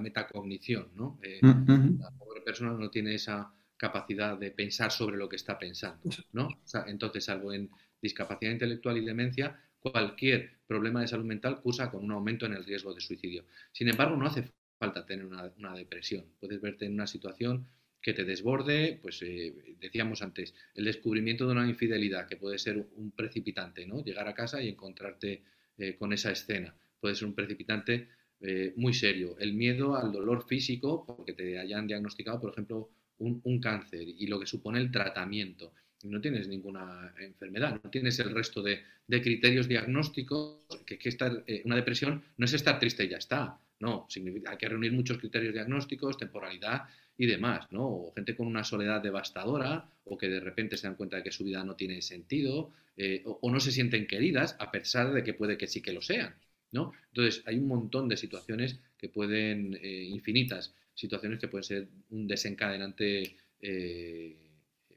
[0.00, 1.18] metacognición, ¿no?
[1.22, 5.58] Eh, mm, la pobre persona no tiene esa capacidad de pensar sobre lo que está
[5.58, 6.48] pensando, ¿no?
[6.86, 7.68] entonces, salvo en
[8.00, 12.64] discapacidad intelectual y demencia, cualquier problema de salud mental cursa con un aumento en el
[12.64, 13.44] riesgo de suicidio.
[13.72, 16.24] Sin embargo, no hace falta tener una, depresión.
[16.40, 17.66] Puedes verte en una situación
[18.06, 22.86] que te desborde, pues eh, decíamos antes, el descubrimiento de una infidelidad que puede ser
[22.94, 24.04] un precipitante, ¿no?
[24.04, 25.42] Llegar a casa y encontrarte
[25.76, 28.08] eh, con esa escena puede ser un precipitante
[28.40, 29.36] eh, muy serio.
[29.40, 34.38] El miedo al dolor físico, porque te hayan diagnosticado, por ejemplo, un, cáncer y lo
[34.38, 35.72] que supone el tratamiento.
[36.04, 41.74] No tienes ninguna enfermedad, no tienes el resto de, criterios diagnósticos, que, estar, eh, una
[41.74, 43.58] depresión no es estar triste y ya está.
[43.78, 44.06] No,
[44.46, 46.84] hay que reunir muchos criterios diagnósticos, temporalidad
[47.18, 47.86] y demás, ¿no?
[47.86, 51.32] O gente con una soledad devastadora o que de repente se dan cuenta de que
[51.32, 55.34] su vida no tiene sentido eh, o, no se sienten queridas a pesar de que
[55.34, 56.34] puede que sí que lo sean.
[56.72, 62.26] Entonces, hay un montón de situaciones que pueden, eh, infinitas situaciones que pueden ser un
[62.26, 64.36] desencadenante eh,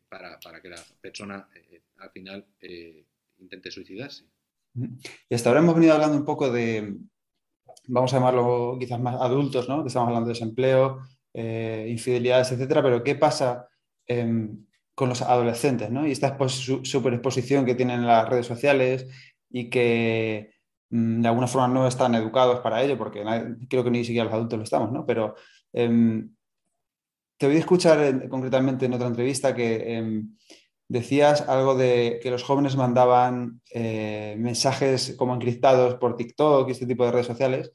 [0.09, 1.47] para, que la persona
[1.97, 2.45] al final
[3.37, 4.25] intente suicidarse.
[5.29, 6.97] Y hasta ahora hemos venido hablando un poco de,
[7.89, 9.85] vamos a llamarlo quizás más adultos, ¿no?
[9.85, 10.99] Estamos hablando de desempleo,
[11.33, 13.67] infidelidades, etcétera, pero ¿qué pasa
[14.07, 16.07] em, con los adolescentes, ¿no?
[16.07, 19.07] Y esta superexposición que tienen las redes sociales
[19.49, 20.51] y que
[20.89, 23.23] Mm, de alguna forma no están educados para ello, porque
[23.69, 25.05] creo que ni siquiera los adultos lo estamos, ¿no?
[25.05, 25.35] Pero
[25.73, 26.33] em,
[27.37, 30.35] te voy a escuchar concretamente en otra entrevista que em,
[30.89, 36.87] decías algo de que los jóvenes mandaban eh, mensajes como encriptados por TikTok y este
[36.87, 37.71] tipo de redes sociales,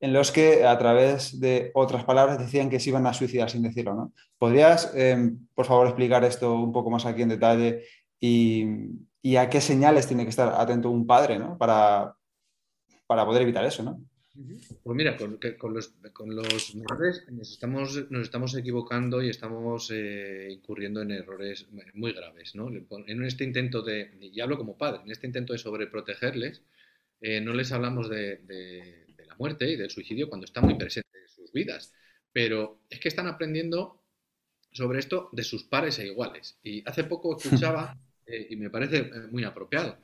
[0.00, 3.62] en los que a través de otras palabras decían que se iban a suicidar sin
[3.62, 4.12] decirlo, ¿no?
[4.38, 7.84] ¿Podrías, em, por favor, explicar esto un poco más aquí en detalle
[8.20, 8.64] y,
[9.22, 11.56] y a qué señales tiene que estar atento un padre, ¿no?
[11.58, 12.14] Para,
[13.06, 14.00] para poder evitar eso, ¿no?
[14.82, 15.38] Pues mira, con,
[15.74, 21.66] los, con los menores nos estamos, nos estamos equivocando y estamos eh, incurriendo en errores
[21.94, 22.68] muy graves, ¿no?
[22.68, 26.62] En este intento de, y hablo como padre, en este intento de sobreprotegerles,
[27.20, 28.40] eh, no les hablamos de,
[29.26, 31.92] la muerte y del suicidio cuando está muy presente en sus vidas,
[32.32, 34.04] pero es que están aprendiendo
[34.70, 36.58] sobre esto de sus pares e iguales.
[36.62, 39.98] Y hace poco escuchaba, eh, y me parece muy apropiado,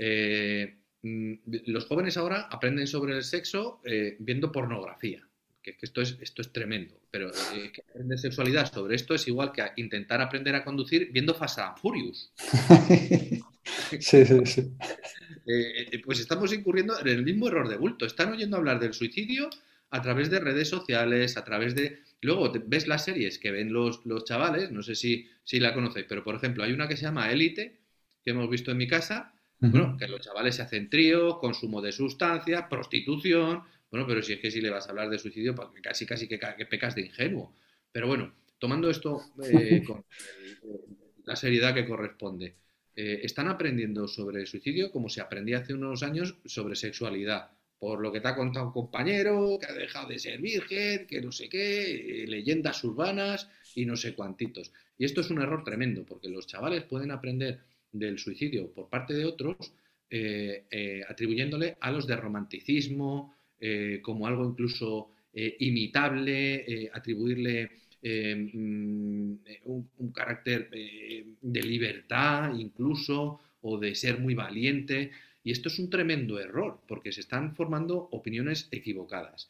[0.00, 5.26] Mm, los jóvenes ahora aprenden sobre el sexo eh, viendo pornografía,
[5.62, 9.62] que, esto, es, esto es tremendo, pero eh, aprender sexualidad sobre esto es igual que
[9.76, 12.32] intentar aprender a conducir viendo Fast and Furious.
[13.98, 14.72] sí, sí, sí.
[15.46, 18.06] eh, eh, pues estamos incurriendo en el mismo error de bulto.
[18.06, 19.50] Están oyendo hablar del suicidio
[19.90, 22.00] a través de redes sociales, a través de...
[22.22, 26.06] Luego ves las series que ven los, los chavales, no sé si, si la conocéis,
[26.08, 27.78] pero por ejemplo hay una que se llama Élite,
[28.22, 31.92] que hemos visto en mi casa, bueno, que los chavales se hacen trío, consumo de
[31.92, 35.68] sustancias, prostitución, bueno, pero si es que si le vas a hablar de suicidio, pues
[35.82, 37.54] casi casi que, pecas de ingenuo.
[37.92, 40.04] Pero bueno, tomando esto eh, con
[41.24, 42.54] la seriedad que corresponde,
[42.96, 47.98] eh, están aprendiendo sobre el suicidio como se aprendía hace unos años sobre sexualidad por
[48.00, 51.32] lo que te ha contado un compañero, que ha dejado de ser virgen, que no
[51.32, 54.70] sé qué, eh, leyendas urbanas y no sé cuantitos.
[54.98, 57.60] Y esto es un error tremendo, porque los chavales pueden aprender
[57.92, 59.72] del suicidio por parte de otros
[60.08, 63.34] eh, eh, atribuyéndole a los de romanticismo,
[64.02, 67.70] como algo incluso imitable, atribuirle
[68.02, 75.10] mm, un, carácter de libertad incluso, o de ser muy valiente.
[75.42, 79.48] Y esto es un tremendo error, porque se están formando opiniones equivocadas,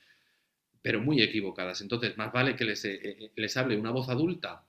[0.82, 1.80] pero muy equivocadas.
[1.80, 4.64] Entonces, más vale que eh, eh, les hable una voz adulta,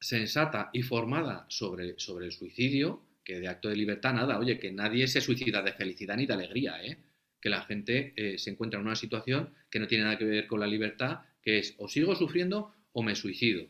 [0.00, 4.72] sensata y formada sobre, sobre el suicidio, que de acto de libertad nada, oye, que
[4.72, 6.98] nadie se suicida de felicidad ni de alegría, ¿eh?
[7.40, 10.60] que la gente se encuentra en una situación que no tiene nada que ver con
[10.60, 13.66] la libertad, que es o sigo sufriendo o me suicido.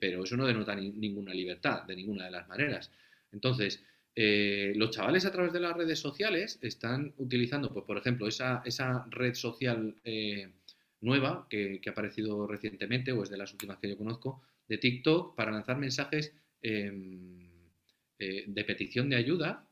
[0.00, 2.90] pero eso no denota ninguna libertad, de ninguna de las maneras.
[3.30, 3.82] Entonces,
[4.16, 8.62] eh, los chavales a través de las redes sociales están utilizando, pues, por ejemplo, esa,
[9.10, 10.50] red social eh,
[11.00, 15.36] nueva que, ha aparecido recientemente, o es de las últimas que yo conozco, de TikTok,
[15.36, 17.50] para lanzar mensajes em,
[18.18, 19.68] eh, de petición de ayuda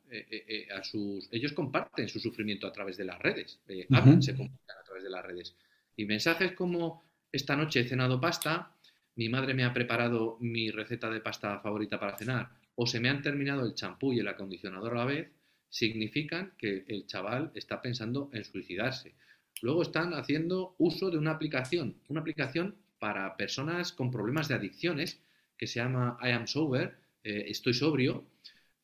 [0.76, 1.26] a sus...
[1.32, 5.24] Ellos comparten su sufrimiento a través de las redes, se comparten a través de las
[5.24, 5.56] redes.
[5.96, 7.02] Y mensajes como,
[7.32, 8.76] esta noche he cenado pasta,
[9.16, 13.08] mi madre me ha preparado mi receta de pasta favorita para cenar, o se me
[13.08, 15.30] han terminado el champú y el acondicionador a la vez,
[15.68, 19.14] significan que el chaval está pensando en suicidarse.
[19.60, 25.20] Luego están haciendo uso de una aplicación, una aplicación para personas con problemas de adicciones
[25.58, 28.24] que se llama I am sober, eh, estoy sobrio,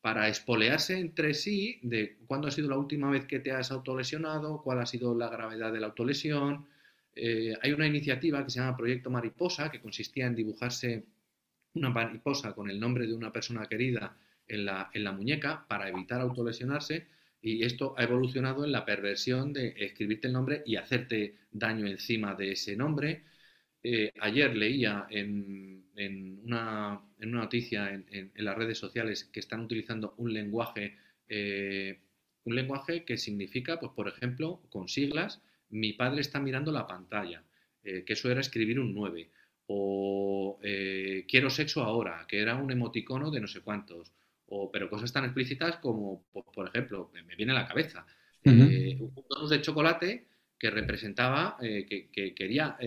[0.01, 4.61] para espolearse entre sí de cuándo ha sido la última vez que te has autolesionado,
[4.61, 6.67] cuál ha sido la gravedad de la autolesión.
[7.15, 11.05] Eh, hay una iniciativa que se llama Proyecto Mariposa, que consistía en dibujarse
[11.75, 14.17] una mariposa con el nombre de una persona querida
[14.49, 17.07] en la, en la muñeca para evitar autolesionarse
[17.41, 22.35] y esto ha evolucionado en la perversión de escribirte el nombre y hacerte daño encima
[22.35, 23.23] de ese nombre.
[23.81, 29.39] Eh, ayer leía en, en, una, en una, noticia en, en, las redes sociales que
[29.39, 31.99] están utilizando un lenguaje, eh,
[32.43, 37.43] un lenguaje que significa, pues por ejemplo, con siglas, mi padre está mirando la pantalla,
[37.83, 39.29] eh, que eso era escribir un 9
[39.67, 44.11] o eh, quiero sexo ahora, que era un emoticono de no sé cuántos,
[44.47, 48.05] o, pero cosas tan explícitas como, por, ejemplo, me, viene a la cabeza,
[48.43, 50.25] eh, un donus de chocolate
[50.59, 52.77] que representaba eh, que, quería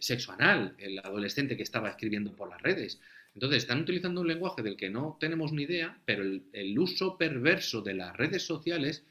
[0.00, 3.00] sexo anal, el adolescente que estaba escribiendo por las redes.
[3.34, 7.82] Entonces, están utilizando un lenguaje del que no tenemos ni idea, pero el, uso perverso
[7.82, 9.04] de las redes sociales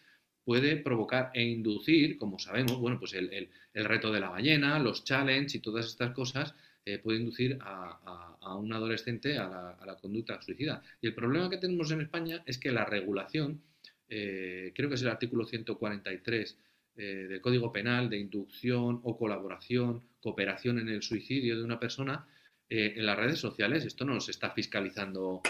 [0.44, 5.04] puede provocar e inducir, como sabemos, bueno, pues el, el reto de la ballena, los
[5.04, 6.56] challenges y todas estas cosas
[6.88, 10.82] eh, puede inducir a, un adolescente a la, conducta suicida.
[11.02, 13.62] Y el problema que tenemos en España es que la regulación,
[14.08, 16.58] eh, creo que es el artículo 143
[16.98, 22.28] eh, del Código Penal de inducción o colaboración, cooperación en el suicidio de una persona,
[22.70, 25.42] en las redes sociales esto no se está fiscalizando,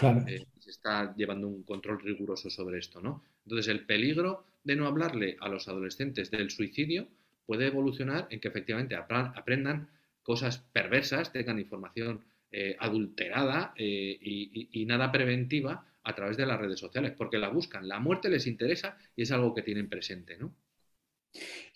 [0.60, 3.24] se está llevando un control riguroso sobre esto, ¿no?
[3.44, 7.08] Entonces el peligro de no hablarle a los adolescentes del suicidio
[7.44, 9.88] puede evolucionar en que efectivamente aprendan
[10.22, 16.78] cosas perversas, tengan información eh, adulterada eh, y, nada preventiva a través de las redes
[16.78, 20.54] sociales, porque la buscan, la muerte les interesa y es algo que tienen presente, ¿no?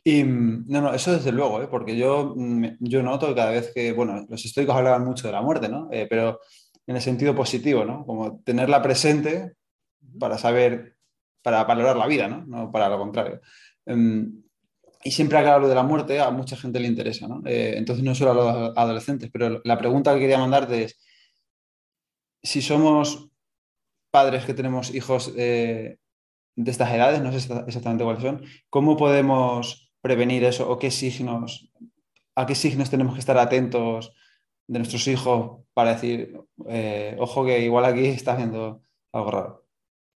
[0.05, 1.69] Y no, no, eso desde luego, ¿eh?
[1.71, 5.33] porque yo, mm, yo noto que cada vez que, bueno, los estoicos hablaban mucho de
[5.33, 5.89] la muerte, ¿no?
[6.11, 6.41] pero
[6.87, 8.05] en el sentido positivo, ¿no?
[8.05, 9.53] Como tenerla presente
[10.19, 10.97] para saber,
[11.43, 12.45] para valorar la vida, ¿no?
[12.47, 13.41] No para lo contrario.
[13.87, 14.43] Em,
[15.05, 17.43] y siempre que hablo de la muerte, a mucha gente le interesa, ¿no?
[17.47, 20.99] Eh, entonces no solo a los adolescentes, pero la pregunta que quería mandarte es,
[22.43, 23.29] si somos
[24.11, 25.99] padres que tenemos hijos eh,
[26.57, 31.71] de estas edades, no sé exactamente cuáles son, ¿cómo podemos prevenir eso o qué signos,
[32.35, 34.13] a qué signos tenemos que estar atentos
[34.67, 36.37] de nuestros hijos para decir,
[36.69, 39.67] eh, ojo que igual aquí está haciendo algo raro?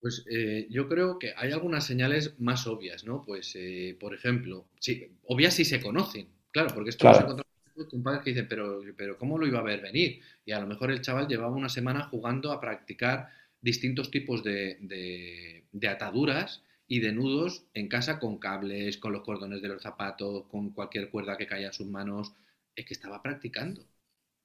[0.01, 3.25] Pues eh, yo creo que hay algunas señales más obvias, ¿no?
[3.25, 7.29] Pues, eh, por ejemplo, sí, obvias si se conocen, claro, porque esto claro.
[7.29, 10.21] no se un padre que dice, pero, pero ¿cómo lo iba a ver venir?
[10.45, 13.29] Y a lo mejor el chaval llevaba una semana jugando a practicar
[13.67, 19.69] distintos tipos de, ataduras y de nudos en casa con cables, con los cordones de
[19.69, 22.33] los zapatos, con cualquier cuerda que caiga en sus manos.
[22.77, 23.85] Es que estaba practicando.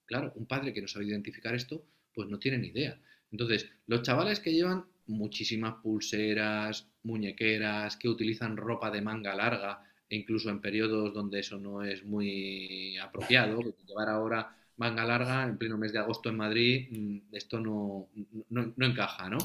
[0.06, 3.00] Claro, un padre que no sabe identificar esto, pues no tiene ni idea.
[3.32, 10.16] Entonces, los chavales que llevan muchísimas pulseras, muñequeras, que utilizan ropa de manga larga, e
[10.16, 15.78] incluso en periodos donde eso no es muy apropiado, llevar ahora manga larga en pleno
[15.78, 18.10] mes de agosto en Madrid, mm, esto no,
[18.50, 19.38] no, encaja, ¿no?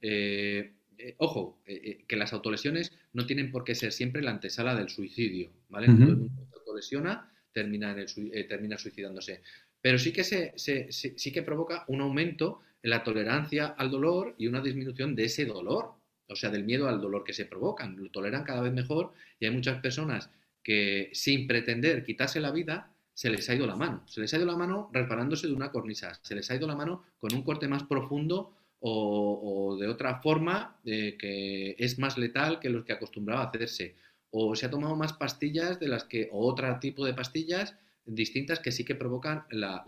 [0.00, 4.74] Eh, eh, ojo, eh, que las autolesiones no tienen por qué ser siempre la antesala
[4.74, 5.88] del suicidio, ¿vale?
[5.88, 9.42] Todo el mundo se autolesiona, termina, en el, termina suicidándose.
[9.82, 14.46] Pero sí que, se, sí que provoca un aumento en la tolerancia al dolor y
[14.46, 15.92] una disminución de ese dolor,
[16.28, 17.96] o sea, del miedo al dolor que se provocan.
[17.96, 20.30] Lo toleran cada vez mejor y hay muchas personas
[20.62, 24.04] que sin pretender quitarse la vida, se les ha ido la mano.
[24.06, 26.76] Se les ha ido la mano reparándose de una cornisa, se les ha ido la
[26.76, 32.60] mano con un corte más profundo o, de otra forma eh, que es más letal
[32.60, 33.96] que los que acostumbraba a hacerse.
[34.30, 38.60] O se ha tomado más pastillas de las que, o otro tipo de pastillas distintas
[38.60, 39.84] que sí que provocan la,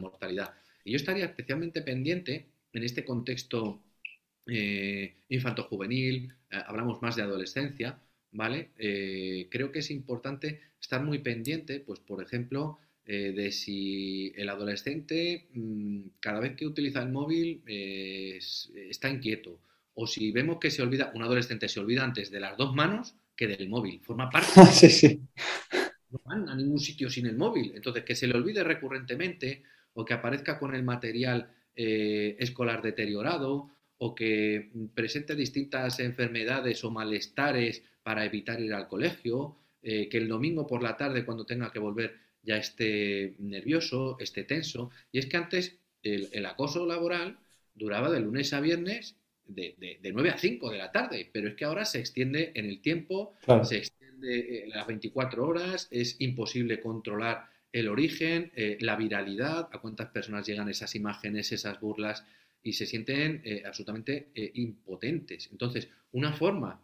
[0.00, 0.52] mortalidad.
[0.82, 3.80] Y yo estaría especialmente pendiente en este contexto
[4.48, 8.00] eh, infanto-juvenil, eh, hablamos más de adolescencia,
[8.32, 8.70] ¿vale?
[9.50, 15.46] creo que es importante estar muy pendiente, pues por ejemplo, eh, de si el adolescente
[15.54, 19.60] mm, cada vez que utiliza el móvil está inquieto
[19.94, 23.14] o si vemos que se olvida, un adolescente se olvida antes de las dos manos
[23.34, 24.64] que del móvil, forma parte.
[24.72, 25.20] sí, sí.
[26.10, 29.62] No van a ningún sitio sin el móvil, entonces que se le olvide recurrentemente
[29.94, 36.90] o que aparezca con el material eh, escolar deteriorado o que presente distintas enfermedades o
[36.90, 41.72] malestares para evitar ir al colegio eh, que el domingo por la tarde cuando tenga
[41.72, 44.90] que volver ya esté nervioso, esté tenso.
[45.10, 47.38] Y es que antes el, acoso laboral
[47.74, 51.54] duraba de lunes a viernes de, de, 9 a 5 de la tarde, pero es
[51.54, 56.80] que ahora se extiende en el tiempo, se extiende eh, las 24 horas, es imposible
[56.80, 62.24] controlar el origen, eh, la viralidad, a cuántas personas llegan esas imágenes, esas burlas
[62.62, 65.48] y se sienten absolutamente impotentes.
[65.52, 66.82] Entonces, una forma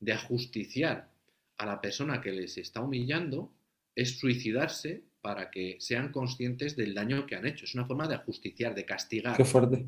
[0.00, 1.10] de ajusticiar
[1.58, 3.52] a la persona que les está humillando
[3.94, 7.64] es suicidarse para que sean conscientes del daño que han hecho.
[7.64, 9.84] Es una forma de ajusticiar, de castigar Qué fuerte.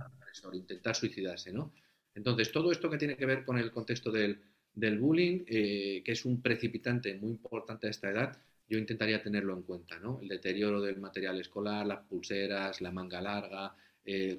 [0.53, 1.73] intentar suicidarse, ¿no?
[2.15, 4.41] Entonces, todo esto que tiene que ver con el contexto del,
[4.75, 8.37] bullying, eh, que es un precipitante muy importante a esta edad,
[8.69, 10.21] yo intentaría tenerlo en cuenta, ¿no?
[10.21, 13.77] El deterioro del material escolar, las pulseras, la manga larga,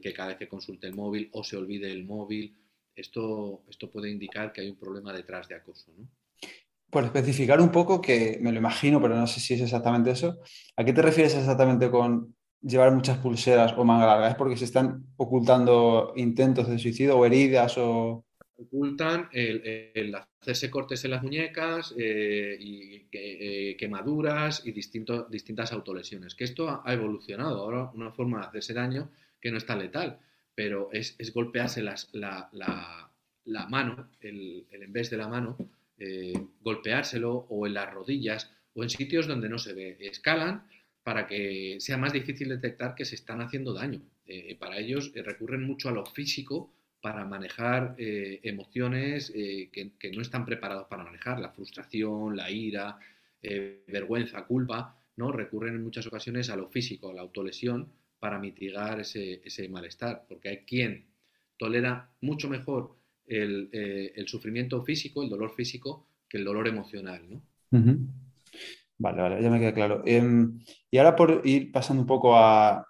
[0.01, 2.55] que cada vez que consulte el móvil o se olvide el móvil,
[2.95, 6.07] esto, esto puede indicar que hay un problema detrás de acoso, ¿no?
[6.89, 10.41] Por especificar un poco, que me lo imagino, pero no sé si es exactamente eso,
[10.75, 14.29] ¿a qué te refieres exactamente con llevar muchas pulseras o manga larga?
[14.29, 18.25] ¿Es porque se están ocultando intentos de suicidio o heridas o...?
[18.57, 26.35] Ocultan el, hacerse cortes en las muñecas eh, y eh, quemaduras y distintas autolesiones.
[26.35, 27.59] Que esto ha evolucionado.
[27.61, 29.09] Ahora una forma de hacerse daño
[29.41, 30.19] que no es tan letal,
[30.55, 31.97] pero es, golpearse la,
[33.69, 35.57] mano, el, en vez de la mano,
[35.97, 39.97] eh, golpeárselo o en las rodillas o en sitios donde no se ve.
[39.99, 40.67] Escalan
[41.03, 44.01] para que sea más difícil detectar que se están haciendo daño.
[44.25, 50.45] Eh, para ellos eh, recurren mucho a lo físico para manejar emociones que, no están
[50.45, 52.99] preparados para manejar, la frustración, la ira,
[53.87, 55.31] vergüenza, culpa, ¿no?
[55.31, 60.25] Recurren en muchas ocasiones a lo físico, a la autolesión, para mitigar ese, ese malestar,
[60.29, 61.07] porque hay quien
[61.57, 62.95] tolera mucho mejor
[63.27, 67.21] eh, el, sufrimiento físico, el dolor físico, que el dolor emocional.
[67.27, 67.41] ¿no?
[68.97, 70.03] Vale, vale, ya me queda claro.
[70.05, 70.59] Em,
[70.91, 72.85] y ahora por ir pasando un poco a,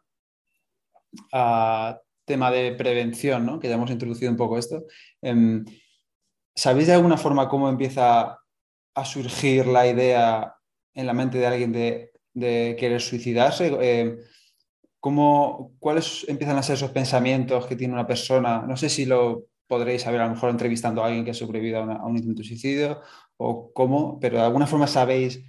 [2.25, 3.59] tema de prevención, ¿no?
[3.59, 4.83] que ya hemos introducido un poco esto.
[5.21, 5.63] Em,
[6.53, 8.37] ¿Sabéis de alguna forma cómo empieza
[8.95, 10.55] a surgir la idea
[10.93, 12.11] en la mente de alguien de,
[12.79, 13.67] querer suicidarse?
[13.79, 14.17] Em,
[15.01, 18.61] ¿cómo, ¿Cuáles empiezan a ser esos pensamientos que tiene una persona?
[18.61, 21.79] No sé si lo podréis saber a lo mejor entrevistando a alguien que ha sobrevivido
[21.79, 23.01] a, un intento de suicidio
[23.37, 25.43] o cómo, pero de alguna forma sabéis,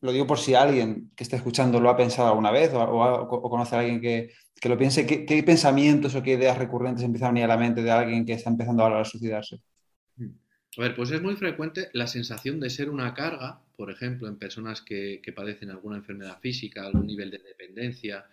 [0.00, 3.76] lo digo por si alguien que está escuchando lo ha pensado alguna vez o, conoce
[3.76, 4.32] a alguien que,
[4.68, 7.90] lo piense, ¿qué, pensamientos o qué ideas recurrentes empiezan a venir a la mente de
[7.90, 9.60] alguien que está empezando ahora a suicidarse?
[10.78, 14.38] A ver, pues es muy frecuente la sensación de ser una carga, por ejemplo, en
[14.38, 18.24] personas que, que padecen alguna enfermedad física, algún nivel de dependencia,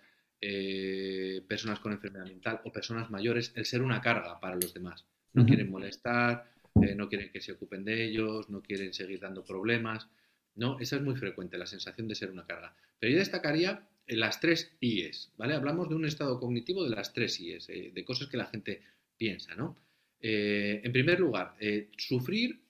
[0.42, 5.06] eh, personas con enfermedad mental o personas mayores, el ser una carga para los demás.
[5.32, 9.42] No quieren molestar, eh, no quieren que se ocupen de ellos, no quieren seguir dando
[9.44, 10.08] problemas.
[10.54, 10.78] ¿no?
[10.78, 12.74] Esa es muy frecuente, la sensación de ser una carga.
[12.98, 15.54] Pero yo destacaría las tres IES, ¿vale?
[15.54, 18.82] Hablamos de un estado cognitivo de las tres IES, eh, de cosas que la gente
[19.16, 19.76] piensa, ¿no?
[20.20, 22.60] Eh, en primer lugar, eh, sufrir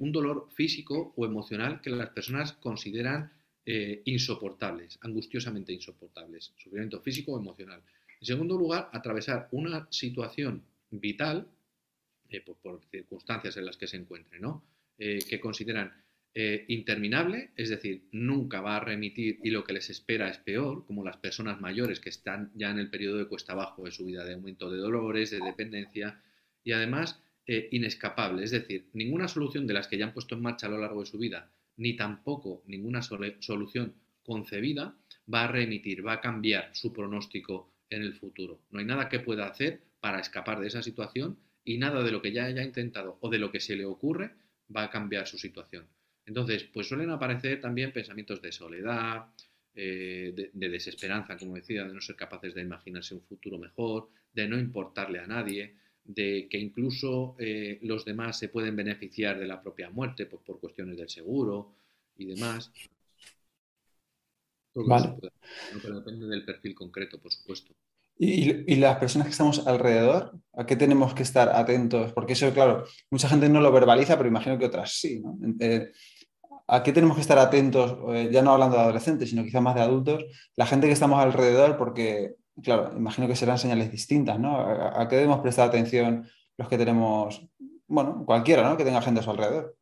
[0.00, 3.34] un dolor físico o emocional que las personas consideran
[4.04, 7.82] insoportables, angustiosamente insoportables, sufrimiento físico o emocional.
[8.20, 11.46] En segundo lugar, atravesar una situación vital,
[12.62, 14.64] por, circunstancias en las que se encuentre, ¿no?
[14.96, 15.92] que consideran
[16.40, 20.84] eh, interminable, es decir, nunca va a remitir y lo que les espera es peor,
[20.86, 24.04] como las personas mayores que están ya en el periodo de cuesta abajo de su
[24.04, 26.22] vida, de aumento de dolores, de dependencia
[26.62, 30.42] y además eh, inescapable, es decir, ninguna solución de las que ya han puesto en
[30.42, 34.94] marcha a lo largo de su vida, ni tampoco ninguna solución concebida,
[35.32, 38.60] va a remitir, va a cambiar su pronóstico en el futuro.
[38.70, 42.20] No hay nada que pueda hacer para escapar de esa situación y nada de lo
[42.20, 44.32] que ya haya intentado o de lo que se le ocurre
[44.74, 45.86] va a cambiar su situación.
[46.26, 49.26] Entonces, pues suelen aparecer también pensamientos de soledad,
[49.74, 54.46] eh, de, desesperanza, como decía, de no ser capaces de imaginarse un futuro mejor, de
[54.46, 55.76] no importarle a nadie,
[56.08, 60.58] de que incluso eh, los demás se pueden beneficiar de la propia muerte pues, por
[60.58, 61.74] cuestiones del seguro
[62.16, 62.72] y demás.
[64.74, 65.14] vale.
[65.82, 67.74] pero depende del perfil concreto, por supuesto.
[68.20, 72.12] ¿Y, las personas que estamos alrededor, ¿a qué tenemos que estar atentos?
[72.14, 75.20] Porque eso, claro, mucha gente no lo verbaliza, pero imagino que otras sí.
[75.20, 75.38] ¿no?
[75.60, 75.92] Eh,
[76.66, 79.74] ¿A qué tenemos que estar atentos, eh, ya no hablando de adolescentes, sino quizás más
[79.74, 80.24] de adultos,
[80.56, 84.58] la gente que estamos alrededor, porque, claro, imagino que serán señales distintas, ¿no?
[84.58, 87.46] ¿A, qué debemos prestar atención los que tenemos,
[87.86, 88.76] bueno, cualquiera, ¿no?
[88.76, 89.76] Que tenga gente a su alrededor?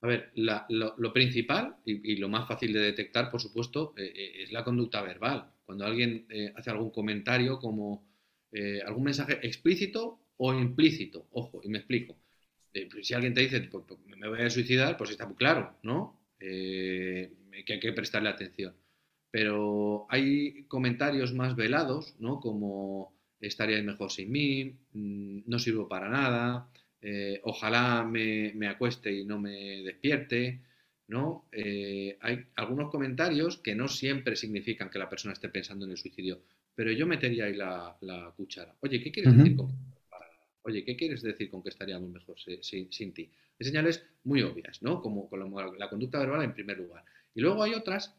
[0.00, 4.52] A ver, lo, principal y, lo más fácil de detectar, por supuesto, eh, eh, es
[4.52, 5.52] la conducta verbal.
[5.64, 6.26] Cuando alguien
[6.56, 8.04] hace algún comentario como
[8.84, 12.16] algún mensaje explícito o implícito, ojo, y me explico
[12.72, 15.78] pues, si alguien te dice, pues, pues, me voy a suicidar, pues está muy claro,
[15.82, 16.20] ¿no?
[16.40, 17.30] Eh,
[17.66, 18.74] que hay que prestarle atención.
[19.32, 22.38] Pero hay comentarios más velados, ¿no?
[22.38, 26.68] Como estaría mejor sin mí, mm, no sirvo para nada,
[27.00, 30.60] eh, ojalá me, acueste y no me despierte,
[31.08, 31.46] ¿no?
[31.50, 35.96] Eh, hay algunos comentarios que no siempre significan que la persona esté pensando en el
[35.96, 36.42] suicidio,
[36.74, 38.76] pero yo metería ahí la, cuchara.
[38.80, 39.72] Oye, ¿qué quieres decir con
[40.64, 43.28] Oye, ¿qué quieres decir con que estaríamos mejor sin, ti?
[43.58, 45.02] Hay señales muy obvias, ¿no?
[45.02, 45.28] Como,
[45.76, 47.04] la, conducta verbal en primer lugar.
[47.34, 48.14] Y luego hay otras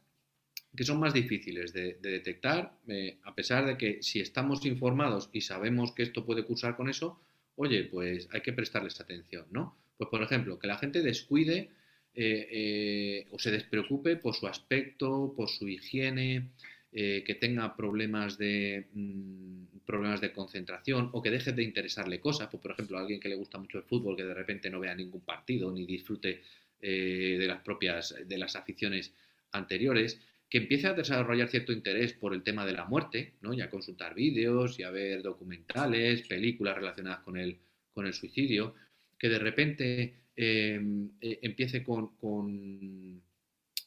[0.76, 5.42] que son más difíciles de, detectar, eh, a pesar de que si estamos informados y
[5.42, 7.20] sabemos que esto puede cursar con eso,
[7.56, 9.78] oye, pues hay que prestarles atención, ¿no?
[9.98, 11.70] Pues por ejemplo, que la gente descuide
[12.16, 16.50] eh, eh, o se despreocupe por su aspecto, por su higiene,
[16.96, 22.62] que tenga problemas de, mm, problemas de concentración o que deje de interesarle cosas, pues,
[22.62, 24.94] por ejemplo, a alguien que le gusta mucho el fútbol, que de repente no vea
[24.94, 26.44] ningún partido ni disfrute
[26.80, 29.12] de las propias, de las aficiones
[29.54, 30.20] anteriores,
[30.54, 33.56] que empiece a desarrollar cierto interés por el tema de la muerte, ¿no?
[33.56, 37.58] y a consultar vídeos y a ver documentales, películas relacionadas con el,
[37.92, 38.76] con el suicidio,
[39.18, 43.20] que de repente em, eh, empiece con, con,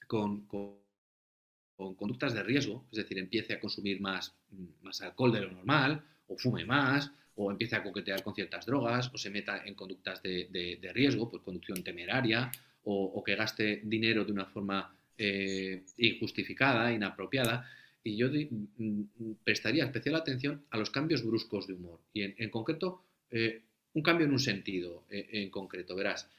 [0.09, 0.45] con
[1.77, 4.35] con conductas de riesgo, es decir, empiece a consumir más,
[4.83, 9.11] más alcohol de lo normal, o fume más, o empiece a coquetear con ciertas drogas,
[9.12, 12.51] o se meta en conductas de, riesgo, pues conducción temeraria,
[12.85, 17.69] o, que gaste dinero de una forma eh, injustificada, inapropiada.
[18.03, 22.01] Y yo mm, prestaría especial atención a los cambios bruscos de humor.
[22.12, 23.62] Y en, concreto, eh,
[23.95, 25.95] un cambio en un sentido eh, en concreto.
[25.97, 26.31] Verás,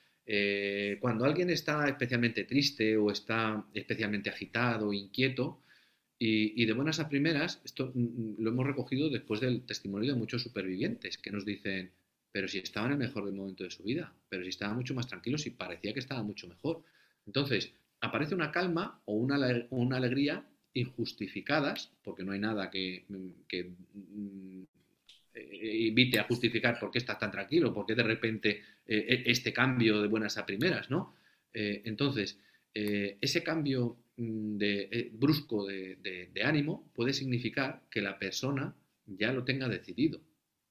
[0.99, 5.61] cuando alguien está especialmente triste o está especialmente agitado, inquieto,
[6.19, 10.19] y, de buenas a primeras, esto mm, mm, lo hemos recogido después del testimonio de
[10.19, 11.91] muchos supervivientes que nos dicen,
[12.31, 15.07] pero si estaba en el mejor momento de su vida, pero si estaba mucho más
[15.07, 16.83] tranquilo, si parecía que estaba mucho mejor.
[17.25, 17.71] Entonces,
[18.01, 19.37] aparece una calma o una,
[19.69, 23.05] una alegría injustificadas, porque no hay nada que,
[23.47, 24.63] que mm,
[25.33, 29.31] eh, invite a justificar por qué estás tan tranquilo, por qué de repente eh, e,
[29.31, 31.15] este cambio de buenas a primeras, ¿no?
[31.53, 32.39] Eh, entonces,
[32.73, 38.75] ese cambio mm, de, brusco de, ánimo puede significar que la persona
[39.07, 40.21] ya lo tenga decidido.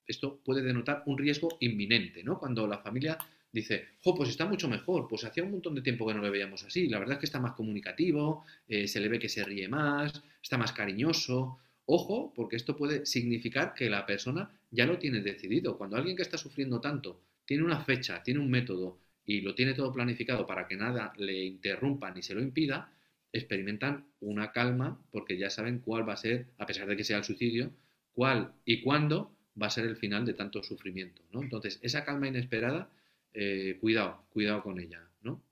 [0.07, 2.39] Esto puede denotar un riesgo inminente, ¿no?
[2.39, 3.19] Cuando la familia
[3.61, 6.31] dice, jo, pues está mucho mejor, pues hacía un montón de tiempo que no le
[6.31, 9.69] veíamos así, la verdad es que está más comunicativo, se le ve que se ríe
[9.69, 15.21] más, está más cariñoso, Ojo, porque esto puede significar que la persona ya lo tiene
[15.21, 15.79] decidido.
[15.79, 19.73] Cuando alguien que está sufriendo tanto tiene una fecha, tiene un método y lo tiene
[19.73, 22.93] todo planificado para que nada le interrumpa ni se lo impida,
[23.33, 27.19] experimentan una calma porque ya saben cuál va a ser, a pesar de que sea
[27.19, 27.71] el suicidio,
[28.13, 31.23] cuál y cuándo va a ser el final de tanto sufrimiento.
[31.33, 31.41] ¿no?
[31.41, 32.91] Entonces, esa calma inesperada,
[33.37, 35.09] eh, cuidado, cuidado con ella.
[35.23, 35.43] ¿no?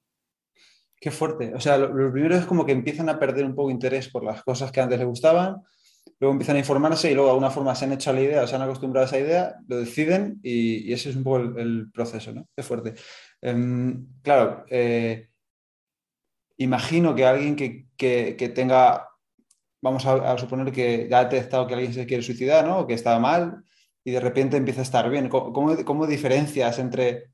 [1.00, 1.54] Qué fuerte.
[1.54, 4.24] O sea, lo, lo, primero es como que empiezan a perder un poco interés por
[4.24, 5.62] las cosas que antes les gustaban
[6.20, 8.46] luego empiezan a informarse y luego de alguna forma se han hecho la idea o
[8.46, 12.32] se han acostumbrado a esa idea, lo deciden y, ese es un poco el, proceso,
[12.32, 12.48] ¿no?
[12.56, 12.94] Es fuerte.
[13.40, 15.28] Em, claro, eh,
[16.58, 19.08] imagino que alguien que, tenga,
[19.82, 22.80] vamos a, suponer que ya ha detectado que alguien se quiere suicidar, ¿no?
[22.80, 23.62] O que estaba mal
[24.04, 25.28] y de repente empieza a estar bien.
[25.28, 27.32] ¿Cómo, diferencias entre,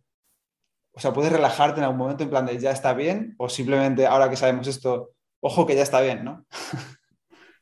[1.01, 4.05] o sea, puedes relajarte en algún momento en plan de ya está bien o simplemente
[4.05, 6.45] ahora que sabemos esto, ojo que ya está bien, ¿no?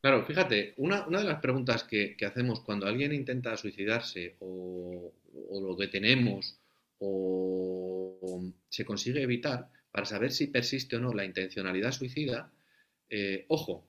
[0.00, 5.12] Claro, fíjate, una, de las preguntas que, hacemos cuando alguien intenta suicidarse o,
[5.52, 6.60] lo detenemos
[6.98, 12.52] o se consigue evitar para saber si persiste o no la intencionalidad suicida,
[13.08, 13.88] eh, ojo,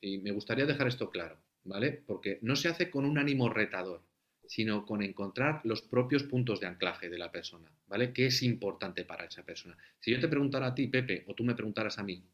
[0.00, 1.92] y me gustaría dejar esto claro, ¿vale?
[2.06, 4.02] Porque no se hace con un ánimo retador,
[4.48, 8.12] sino con encontrar los propios puntos de anclaje de la persona, ¿vale?
[8.14, 9.76] ¿Qué es importante para esa persona?
[10.00, 12.24] Si yo te preguntara a ti, Pepe, o tú me preguntaras a mí,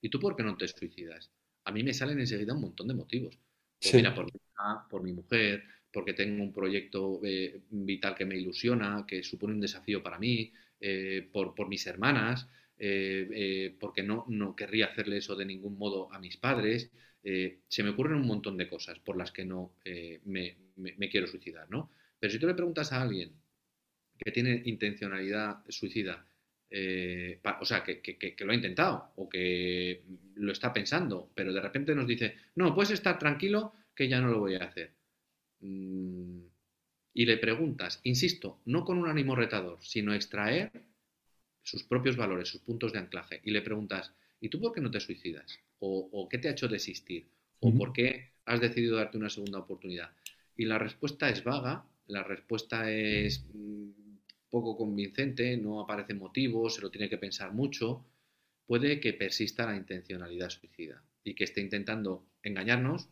[0.00, 1.30] ¿y tú por qué no te suicidas?
[1.64, 3.38] A mí me salen enseguida un montón de motivos.
[3.78, 4.40] Pues mira, por mi,
[4.88, 9.60] por mi mujer, porque tengo un proyecto eh, vital que me ilusiona, que supone un
[9.60, 12.48] desafío para mí, eh, por, por, mis hermanas,
[12.78, 16.90] eh, porque no, no querría hacerle eso de ningún modo a mis padres.
[17.22, 19.74] Se me ocurren un montón de cosas por las que no
[20.24, 21.90] me, me, quiero suicidar, ¿no?
[22.18, 23.32] Pero si tú le preguntas a alguien
[24.18, 26.26] que tiene intencionalidad suicida,
[27.60, 30.02] o sea, que, que, que, lo ha intentado o que
[30.34, 34.28] lo está pensando, pero de repente nos dice, no, puedes estar tranquilo que ya no
[34.28, 34.92] lo voy a hacer.
[35.60, 36.40] Mm,
[37.14, 40.70] y le preguntas, insisto, no con un ánimo retador, sino extraer
[41.62, 44.90] sus propios valores, sus puntos de anclaje, y le preguntas, ¿y tú por qué no
[44.90, 45.60] te suicidas?
[45.84, 47.28] ¿O, qué te ha hecho desistir?
[47.58, 50.12] ¿O por qué has decidido darte una segunda oportunidad?
[50.56, 53.90] Y la respuesta es vaga, la respuesta es mm,
[54.48, 58.04] poco convincente, no aparecen motivos, se lo tiene que pensar mucho,
[58.64, 63.08] puede que persista la intencionalidad suicida y que esté intentando engañarnos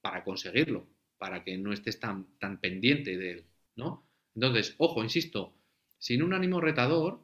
[0.00, 0.86] para conseguirlo,
[1.18, 4.06] para que no estés tan, tan pendiente de él, ¿no?
[4.36, 5.54] Entonces, ojo, insisto,
[5.98, 7.20] sin un ánimo retador,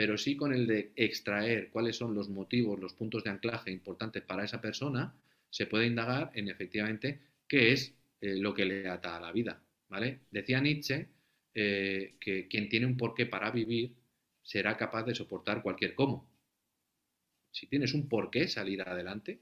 [0.00, 4.22] pero sí con el de extraer cuáles son los motivos, los puntos de anclaje importantes
[4.22, 5.14] para esa persona,
[5.50, 9.62] se puede indagar en efectivamente qué es eh, lo que le ata a la vida,
[9.90, 10.20] ¿vale?
[10.30, 11.06] Decía Nietzsche
[11.52, 13.94] eh, que quien tiene un porqué para vivir
[14.42, 16.26] será capaz de soportar cualquier cómo.
[17.50, 19.38] Si tienes un porqué salir adelante,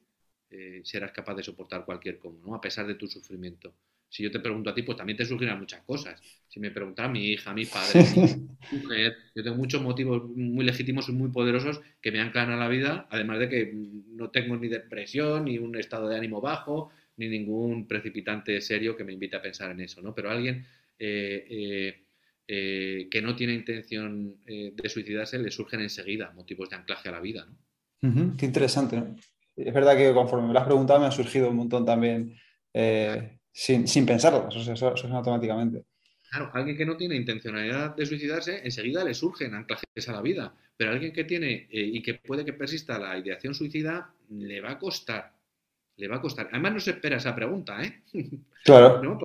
[0.51, 2.57] eh, serás capaz de soportar cualquier cómo, ¿no?
[2.57, 3.73] A pesar de tu sufrimiento.
[4.09, 6.21] Si yo te pregunto a ti, pues también te surgirán muchas cosas.
[6.49, 8.05] Si me preguntara mi hija, mi padre,
[8.73, 12.57] mi mujer, yo tengo muchos motivos muy legítimos y muy poderosos que me anclan a
[12.57, 16.91] la vida, además de que no tengo ni depresión, ni un estado de ánimo bajo,
[17.17, 20.15] ni ningún precipitante serio que me invite a pensar en eso, ¿no?
[20.15, 20.67] Pero alguien
[20.99, 22.05] eh,
[22.47, 27.21] eh, que no tiene intención de suicidarse le surgen enseguida motivos de anclaje a la
[27.21, 28.37] vida, ¿no?
[28.37, 29.17] Qué interesante, ¿no?
[29.59, 32.35] es verdad que conforme me lo has preguntado me ha surgido un montón también
[32.73, 35.83] eh, sin, sin, pensarlo, eso, eso, eso, automáticamente.
[36.31, 40.55] Claro, alguien que no tiene intencionalidad de suicidarse, enseguida le surgen anclajes a la vida,
[40.77, 44.71] pero alguien que tiene eh, y que puede que persista la ideación suicida, le va
[44.71, 45.33] a costar,
[45.97, 46.49] le va a costar.
[46.53, 48.03] Además no se espera esa pregunta, ¿eh?
[48.65, 49.19] Claro.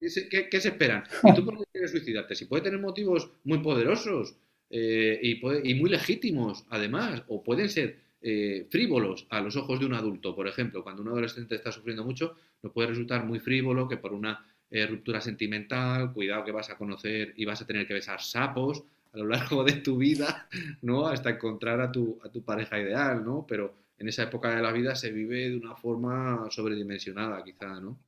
[0.00, 1.04] ¿Qué, ¿Qué, se esperan?
[1.22, 2.34] ¿Y tú por qué quieres suicidarte?
[2.34, 4.34] Si puede tener motivos muy poderosos
[4.70, 9.78] eh, y, puede, y muy legítimos, además, o pueden ser eh, frívolos a los ojos
[9.78, 10.34] de un adulto.
[10.34, 14.14] Por ejemplo, cuando un adolescente está sufriendo mucho, no puede resultar muy frívolo que por
[14.14, 18.22] una eh, ruptura sentimental, cuidado que vas a conocer y vas a tener que besar
[18.22, 20.48] sapos a lo largo de tu vida,
[20.80, 21.06] ¿no?
[21.06, 23.44] Hasta encontrar a tu, a tu pareja ideal, ¿no?
[23.46, 27.98] Pero en esa época de la vida se vive de una forma sobredimensionada, quizá, ¿no?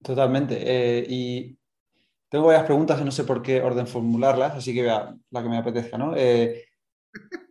[0.00, 0.56] Totalmente.
[0.60, 1.58] Eh, y
[2.28, 5.48] tengo varias preguntas y no sé por qué orden formularlas, así que vea la que
[5.48, 6.14] me apetezca, ¿no?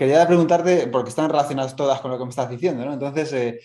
[0.00, 2.94] quería preguntarte, porque están relacionadas todas con lo que me estás diciendo, ¿no?
[2.94, 3.60] Entonces, eh,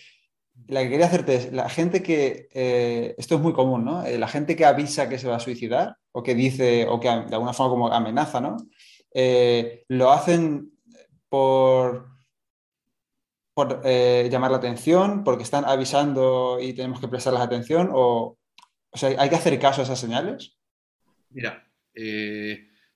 [0.68, 4.04] la que quería hacerte es, la gente que, eh, esto es muy común, ¿no?
[4.04, 7.08] Eh, la gente que avisa que se va a suicidar o que dice, o que
[7.08, 8.56] de alguna forma como amenaza, ¿no?
[9.88, 10.72] lo hacen
[11.30, 12.06] por,
[13.54, 18.36] por llamar la atención, porque están avisando y tenemos que prestarles atención, o,
[18.90, 20.58] o sea, ¿hay que hacer caso a esas señales?
[21.30, 21.66] Mira,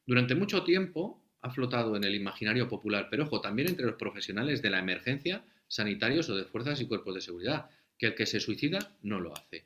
[0.05, 4.63] durante mucho tiempo ha flotado en el imaginario popular, pero ojo, también entre los profesionales
[4.63, 8.41] de la emergencia, sanitarios o de fuerzas y cuerpos de seguridad, que el que se
[8.41, 9.65] suicida no lo hace.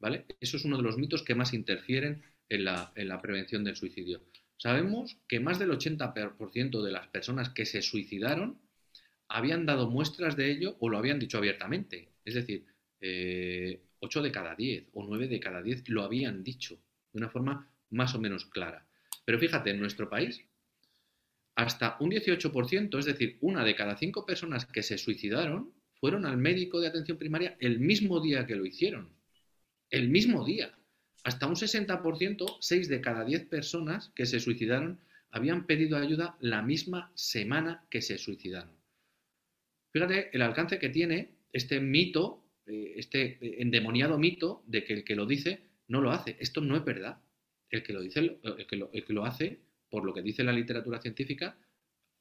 [0.00, 0.26] ¿Vale?
[0.40, 3.76] Eso es uno de los mitos que más interfieren en la, en la prevención del
[3.76, 4.22] suicidio.
[4.56, 8.58] Sabemos que más del 80% de las personas que se suicidaron
[9.28, 12.08] habían dado muestras de ello o lo habían dicho abiertamente.
[12.24, 12.64] Es decir,
[13.00, 13.80] 8 eh,
[14.22, 16.80] de cada 10 o 9 de cada 10 lo habían dicho
[17.12, 18.86] de una forma más o menos clara.
[19.24, 20.44] Pero fíjate, en nuestro país
[21.58, 26.36] hasta un 18%, es decir, una de cada cinco personas que se suicidaron fueron al
[26.36, 29.08] médico de atención primaria el mismo día que lo hicieron.
[29.90, 30.78] El mismo día.
[31.24, 35.00] Hasta un 60%, 6 de cada 10 personas que se suicidaron
[35.32, 38.76] habían pedido ayuda la misma semana que se suicidaron.
[39.92, 45.16] Fíjate el alcance que tiene este mito, eh, este endemoniado mito de que el que
[45.16, 46.36] lo dice no lo hace.
[46.38, 47.18] Esto no es verdad.
[47.68, 49.58] El que lo dice, el que lo, el que lo hace,
[49.90, 51.56] por lo que dice la literatura científica,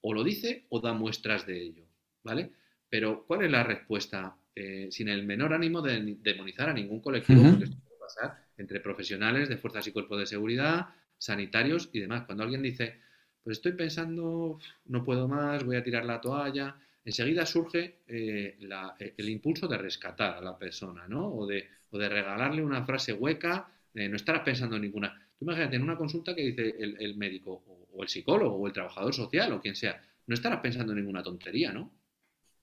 [0.01, 1.85] o lo dice o da muestras de ello.
[2.23, 2.51] ¿Vale?
[2.89, 4.37] Pero, ¿cuál es la respuesta?
[4.59, 8.79] Eh, sin el menor ánimo de demonizar a ningún colectivo, porque esto puede pasar entre
[8.79, 12.23] profesionales de fuerzas y cuerpos de seguridad, sanitarios y demás.
[12.25, 12.99] Cuando alguien dice,
[13.43, 18.57] pues estoy pensando, no puedo más, voy a tirar la toalla, enseguida surge eh,
[18.99, 21.27] eh, el impulso de rescatar a la persona, ¿no?
[21.27, 25.26] O de, regalarle una frase hueca, no estarás pensando en ninguna.
[25.37, 27.63] Tú imagínate en una consulta que dice el, médico,
[27.93, 31.21] o, el psicólogo, o el trabajador social, o quien sea, no estarás pensando en ninguna
[31.21, 31.93] tontería, ¿no?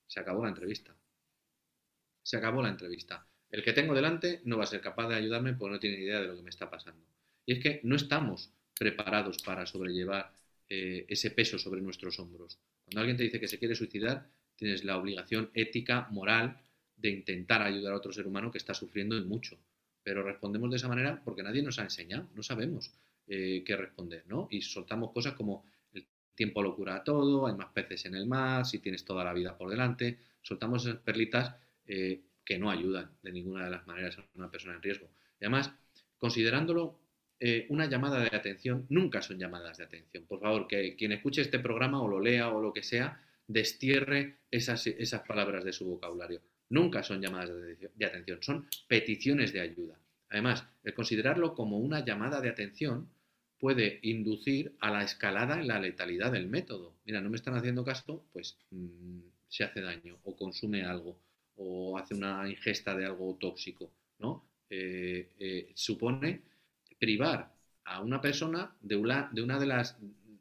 [0.06, 0.94] Se acabó la entrevista.
[2.22, 3.26] Se acabó la entrevista.
[3.50, 6.20] El que tengo delante no va a ser capaz de ayudarme porque no tiene idea
[6.20, 7.06] de lo que me está pasando.
[7.46, 10.32] Y es que no estamos preparados para sobrellevar
[10.68, 12.58] eh, ese peso sobre nuestros hombros.
[12.84, 16.58] Cuando alguien te dice que se quiere suicidar, tienes la obligación ética, moral,
[16.96, 19.58] de intentar ayudar a otro ser humano que está sufriendo en mucho.
[20.04, 22.92] Pero respondemos de esa manera porque nadie nos ha enseñado, no sabemos
[23.26, 24.46] eh, qué responder, ¿no?
[24.50, 28.66] Y soltamos cosas como el tiempo lo cura todo, hay más peces en el mar,
[28.66, 33.32] si tienes toda la vida por delante, soltamos esas perlitas eh, que no ayudan de
[33.32, 35.08] ninguna de las maneras a una persona en riesgo.
[35.40, 35.72] Y además,
[36.18, 37.00] considerándolo
[37.40, 40.24] eh, una llamada de atención, nunca son llamadas de atención.
[40.26, 44.38] Por favor, que quien escuche este programa o lo lea o lo que sea, destierre
[44.50, 46.40] esas, esas palabras de su vocabulario.
[46.70, 47.50] Nunca son llamadas
[47.94, 49.98] de atención, son peticiones de ayuda.
[50.30, 53.08] Además, el considerarlo como una llamada de atención
[53.58, 56.94] puede inducir a la escalada en la letalidad del método.
[57.04, 61.18] Mira, no me están haciendo caso, pues mm, se hace daño o consume algo
[61.56, 64.44] o hace una ingesta de algo tóxico, ¿no?
[64.68, 66.42] Eh, eh, supone
[66.98, 67.54] privar
[67.84, 69.96] a una persona de una de, una de las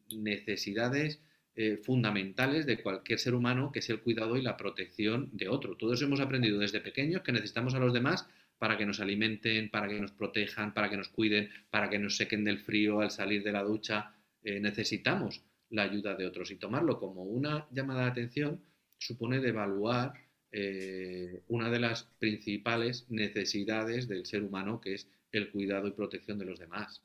[0.09, 1.19] necesidades
[1.55, 5.77] eh, fundamentales de cualquier ser humano, que es el cuidado y la protección de otro.
[5.77, 8.27] Todos hemos aprendido desde pequeños que necesitamos a los demás
[8.57, 12.15] para que nos alimenten, para que nos protejan, para que nos cuiden, para que nos
[12.17, 14.13] sequen del frío al salir de la ducha.
[14.43, 18.61] necesitamos la ayuda de otros y tomarlo como una llamada de atención
[18.99, 20.13] supone devaluar
[20.51, 26.37] eh, una de las principales necesidades del ser humano, que es el cuidado y protección
[26.37, 27.01] de los demás.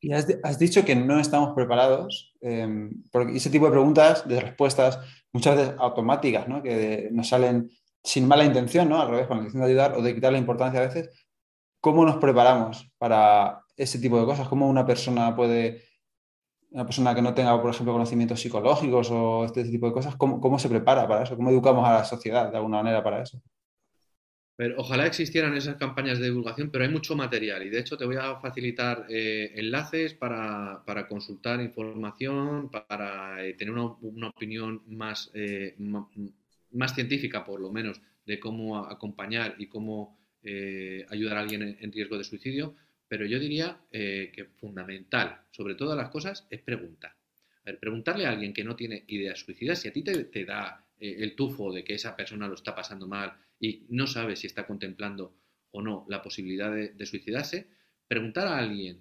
[0.00, 4.98] Y has, dicho que no estamos preparados, eh, porque ese tipo de preguntas, de respuestas,
[5.32, 6.62] muchas veces automáticas, ¿no?
[6.62, 7.70] que nos salen
[8.02, 9.00] sin mala intención, ¿no?
[9.00, 11.10] al revés, con la intención de ayudar o de quitar la importancia a veces.
[11.80, 14.48] ¿Cómo nos preparamos para ese tipo de cosas?
[14.48, 15.82] ¿Cómo una persona puede
[16.70, 20.58] una persona que no tenga, por ejemplo, conocimientos psicológicos o este tipo de cosas, ¿cómo,
[20.58, 21.36] se prepara para eso?
[21.36, 23.40] ¿Cómo educamos a la sociedad de alguna manera para eso?
[24.60, 28.04] Pero ojalá existieran esas campañas de divulgación, pero hay mucho material y de hecho te
[28.04, 35.76] voy a facilitar eh, enlaces para, consultar información, para eh, tener una, opinión más, eh,
[35.78, 40.18] más científica, por lo menos, de cómo acompañar y cómo
[41.08, 42.74] ayudar a alguien en riesgo de suicidio
[43.08, 47.14] pero yo diría que fundamental, sobre todas las cosas, es preguntar.
[47.80, 51.34] Preguntarle a alguien que no tiene ideas suicidas, si a ti te, da eh, el
[51.34, 55.34] tufo de que esa persona lo está pasando mal y no sabe si está contemplando
[55.72, 57.68] o no la posibilidad de, suicidarse,
[58.06, 59.00] preguntar a alguien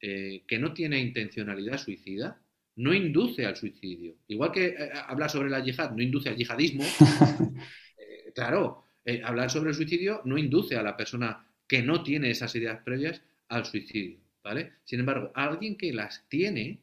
[0.00, 2.40] eh, que no tiene intencionalidad suicida
[2.76, 4.16] no induce al suicidio.
[4.28, 6.84] Igual que hablar sobre la yihad no induce al yihadismo,
[8.34, 8.84] claro,
[9.24, 13.22] hablar sobre el suicidio no induce a la persona que no tiene esas ideas previas
[13.46, 14.72] al suicidio, ¿vale?
[14.84, 16.80] Sin embargo, alguien que las tiene,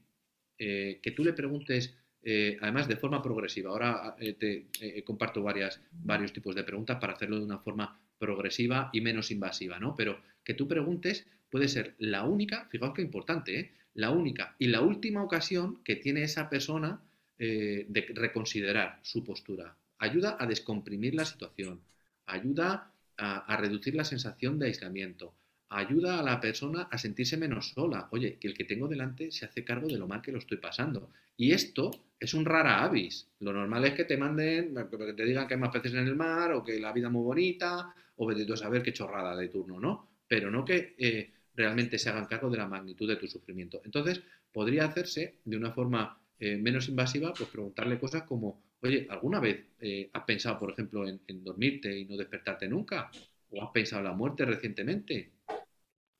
[0.57, 1.93] eh, que tú le preguntes,
[2.29, 7.13] eh, además de forma progresiva, ahora eh, te comparto varias, varios tipos de preguntas para
[7.13, 9.95] hacerlo de una forma progresiva y menos invasiva, ¿no?
[9.95, 14.81] Pero que tú preguntes puede ser la única, fijaos que importante, la única y la
[14.81, 16.99] última ocasión que tiene esa persona
[17.37, 19.75] de reconsiderar su postura.
[19.99, 21.79] Ayuda a descomprimir la situación,
[22.25, 25.33] ayuda a reducir la sensación de aislamiento,
[25.69, 28.07] ayuda a la persona a sentirse menos sola.
[28.11, 30.57] Oye, que el que tengo delante se hace cargo de lo mal que lo estoy
[30.57, 31.11] pasando.
[31.35, 33.27] Y esto es un rara avis.
[33.39, 36.15] Lo normal es que te manden, que te digan que hay más peces en el
[36.15, 39.49] mar, o que la vida es muy bonita, o vete a saber qué chorrada de
[39.49, 40.07] turno, ¿no?
[40.27, 43.81] Pero no que eh, realmente se hagan cargo de la magnitud de tu sufrimiento.
[43.83, 49.39] Entonces, podría hacerse de una forma eh, menos invasiva, pues preguntarle cosas como, oye, ¿alguna
[49.39, 53.11] vez eh, has pensado, por ejemplo, en dormirte y no despertarte nunca?
[53.49, 55.36] ¿O has pensado en la muerte recientemente?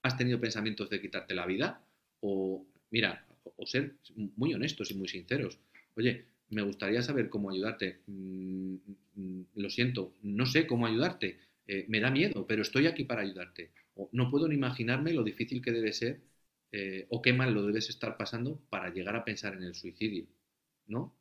[0.07, 1.81] ¿Has tenido pensamientos de quitarte la vida?
[2.21, 3.25] O, mira,
[3.57, 3.95] o ser
[4.37, 5.59] muy honestos y muy sinceros.
[5.97, 7.99] Oye, me gustaría saber cómo ayudarte.
[8.07, 8.75] Mm,
[9.15, 11.39] mm, lo siento, no sé cómo ayudarte.
[11.67, 13.71] Eh, me da miedo, pero estoy aquí para ayudarte.
[13.95, 16.21] O no puedo ni imaginarme lo difícil que debe ser
[16.71, 20.25] eh, o qué mal lo debes estar pasando para llegar a pensar en el suicidio,
[20.87, 21.13] ¿no?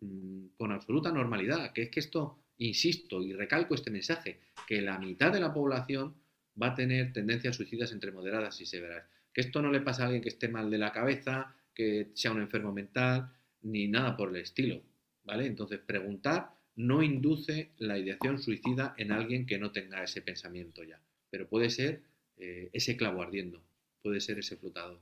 [0.00, 4.98] Mm, con absoluta normalidad, que es que esto, insisto y recalco este mensaje, que la
[4.98, 6.14] mitad de la población
[6.60, 9.04] va a tener tendencias suicidas entre moderadas y severas.
[9.32, 12.32] Que esto no le pasa a alguien que esté mal de la cabeza, que sea
[12.32, 13.30] un enfermo mental,
[13.62, 14.82] ni nada por el estilo,
[15.24, 15.46] ¿vale?
[15.46, 21.00] Entonces, preguntar no induce la ideación suicida en alguien que no tenga ese pensamiento ya,
[21.30, 22.02] pero puede ser
[22.38, 23.62] eh, ese clavo ardiendo,
[24.02, 24.98] puede ser ese flotador.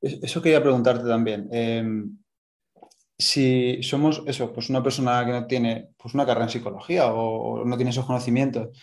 [0.00, 1.48] Eso quería preguntarte también.
[1.50, 2.18] Em,
[3.16, 7.64] si somos eso, pues una persona que no tiene pues una carrera en psicología o,
[7.64, 8.76] no tiene esos conocimientos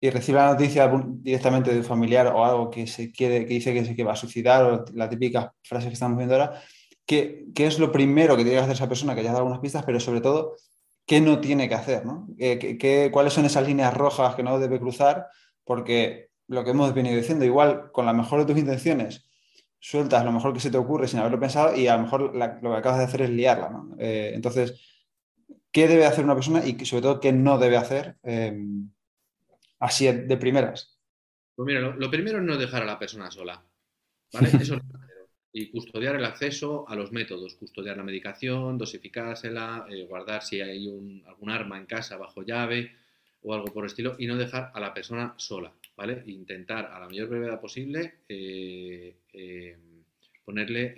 [0.00, 0.90] y recibe la noticia
[1.22, 4.16] directamente de un familiar o algo que, se quiere, que dice que se va a
[4.16, 6.60] suicidar o la típica frase que estamos viendo ahora,
[7.04, 9.14] ¿qué, ¿qué, es lo primero que tiene que hacer esa persona?
[9.14, 10.56] Que ya dado algunas pistas, pero sobre todo,
[11.04, 12.06] ¿qué no tiene que hacer?
[12.06, 12.28] ¿no?
[12.38, 15.26] ¿Qué, cuáles son esas líneas rojas que no debe cruzar?
[15.64, 19.28] Porque lo que hemos venido diciendo, igual con la mejor de tus intenciones,
[19.80, 22.70] sueltas lo mejor que se te ocurre sin haberlo pensado y a lo mejor lo
[22.70, 23.70] que acabas de hacer es liarla.
[23.70, 23.96] ¿no?
[23.98, 24.80] Eh, entonces,
[25.72, 28.56] ¿qué debe hacer una persona y sobre todo qué no debe hacer eh,
[29.78, 30.98] así de primeras?
[31.54, 33.62] Pues mira, lo, primero es no dejar a la persona sola.
[34.32, 34.48] ¿vale?
[34.60, 34.82] Eso es
[35.52, 40.86] y custodiar el acceso a los métodos, custodiar la medicación, dosificársela, eh, guardar si hay
[41.26, 42.92] algún arma en casa bajo llave
[43.42, 46.22] o algo por el estilo y no dejar a la persona sola, ¿vale?
[46.26, 49.76] Intentar a la mayor brevedad posible eh, eh,
[50.44, 50.94] ponerle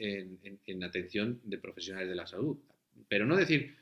[0.66, 2.56] en, atención de profesionales de la salud.
[3.08, 3.76] Pero no decir,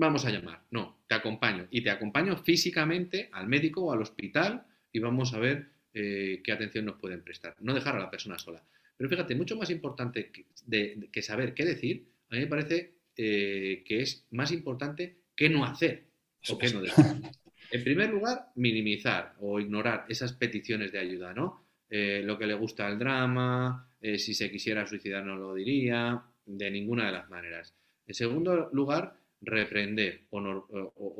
[0.00, 1.68] vamos a llamar, no, te acompaño.
[1.70, 6.84] Y te acompaño físicamente al médico o al hospital y vamos a ver qué atención
[6.84, 7.56] nos pueden prestar.
[7.60, 8.62] No dejar a la persona sola.
[9.00, 14.02] Pero fíjate, mucho más importante que, saber qué decir, a mí me parece eh, que
[14.02, 16.04] es más importante qué no hacer
[16.50, 17.04] o qué no decir.
[17.72, 21.64] En primer lugar, minimizar o ignorar esas peticiones de ayuda, ¿no?
[21.88, 26.22] Eh, lo que le gusta al drama, eh, si se quisiera suicidar no lo diría,
[26.44, 27.72] de ninguna de las maneras.
[28.06, 31.18] En segundo lugar, reprender o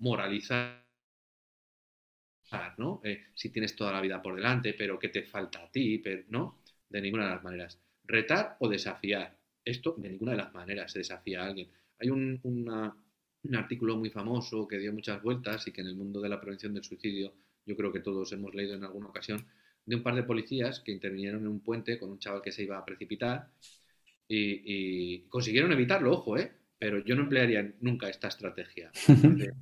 [0.00, 0.84] moralizar
[2.78, 3.00] ¿no?
[3.04, 6.02] Eh, si tienes toda la vida por delante, pero ¿qué te falta a ti?
[6.28, 6.62] ¿no?
[6.88, 7.78] De ninguna de las maneras.
[8.04, 9.36] Retar o desafiar.
[9.64, 11.70] Esto de ninguna de las maneras se desafía a alguien.
[11.98, 16.20] Hay un, un artículo muy famoso que dio muchas vueltas y que en el mundo
[16.20, 17.34] de la prevención del suicidio
[17.66, 19.46] yo creo que todos hemos leído en alguna ocasión,
[19.84, 22.62] de un par de policías que intervinieron en un puente con un chaval que se
[22.62, 23.50] iba a precipitar
[24.26, 26.52] y, consiguieron evitarlo, ojo, ¿eh?
[26.78, 28.90] Pero yo no emplearía nunca esta estrategia.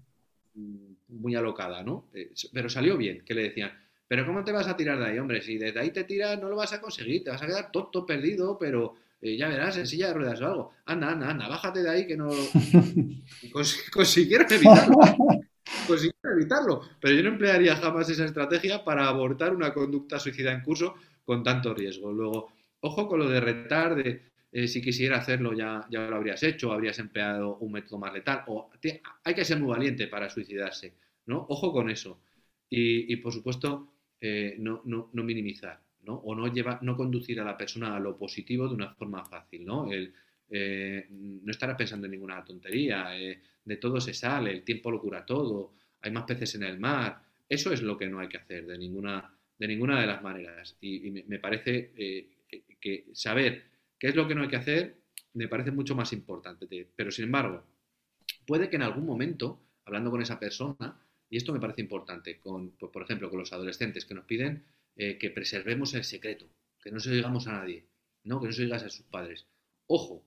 [1.08, 2.08] muy alocada, ¿no?
[2.14, 3.72] Eh, pero salió bien, que le decían,
[4.08, 5.42] pero ¿cómo te vas a tirar de ahí, hombre?
[5.42, 8.06] Si desde ahí te tiras no lo vas a conseguir, te vas a quedar tonto,
[8.06, 10.72] perdido, pero eh, ya verás, en silla de ruedas o algo.
[10.84, 12.30] Anda, anda, anda, bájate de ahí que no...
[13.92, 14.96] consiguieron evitarlo.
[15.86, 16.82] consiguieron evitarlo.
[17.00, 20.94] Pero yo no emplearía jamás esa estrategia para abortar una conducta suicida en curso
[21.24, 22.12] con tanto riesgo.
[22.12, 24.22] Luego, ojo con lo de retar, de
[24.57, 28.42] eh, si quisiera hacerlo ya, ya lo habrías hecho, habrías empleado un método más letal.
[29.22, 30.94] Hay que ser muy valiente para suicidarse,
[31.26, 31.44] ¿no?
[31.50, 32.22] Ojo con eso.
[32.70, 34.82] Y, por supuesto, eh, no,
[35.12, 36.14] minimizar, ¿no?
[36.14, 39.66] O no, llevar, no conducir a la persona a lo positivo de una forma fácil,
[39.66, 39.90] ¿no?
[39.92, 45.26] Eh, no estará pensando en ninguna tontería, de todo se sale, el tiempo lo cura
[45.26, 47.20] todo, hay más peces en el mar.
[47.46, 50.78] Eso es lo que no hay que hacer de ninguna de, ninguna de las maneras.
[50.80, 51.92] Y, me, parece
[52.80, 54.97] que saber ¿Qué es lo que no hay que hacer?
[55.34, 56.66] Me parece mucho más importante.
[56.94, 57.64] Pero sin embargo,
[58.47, 62.70] puede que en algún momento, hablando con esa persona, y esto me parece importante, con,
[62.72, 64.64] pues, por ejemplo, con los adolescentes que nos piden
[64.97, 66.49] eh, que preservemos el secreto,
[66.80, 67.84] que no se lo digamos a nadie,
[68.24, 68.40] ¿no?
[68.40, 69.47] que no se lo digas a sus padres.
[69.86, 70.24] Ojo,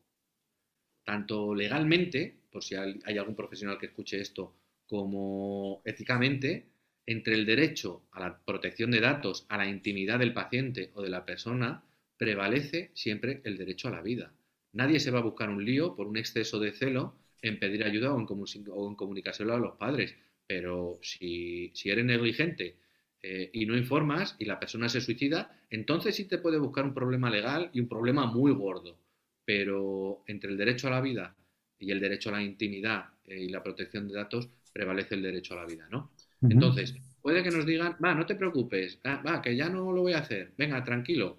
[1.04, 4.56] tanto legalmente, por si hay algún profesional que escuche esto,
[4.86, 6.66] como éticamente,
[7.06, 11.10] entre el derecho a la protección de datos, a la intimidad del paciente o de
[11.10, 11.84] la persona,
[12.20, 14.34] prevalece siempre el derecho a la vida.
[14.74, 18.14] Nadie se va a buscar un lío por un exceso de celo en pedir ayuda
[18.14, 20.14] o en, comunicárselo a los padres.
[20.46, 22.76] Pero si, eres negligente
[23.24, 26.94] eh, y no informas y la persona se suicida, entonces sí te puede buscar un
[26.94, 29.00] problema legal y un problema muy gordo.
[29.46, 31.38] Pero entre el derecho a la vida
[31.80, 35.54] y el derecho a la intimidad eh, y la protección de datos prevalece el derecho
[35.54, 36.12] a la vida, ¿no?
[36.42, 40.02] Entonces, puede que nos digan, va, no te preocupes, ah, va, que ya no lo
[40.02, 41.38] voy a hacer, venga, tranquilo,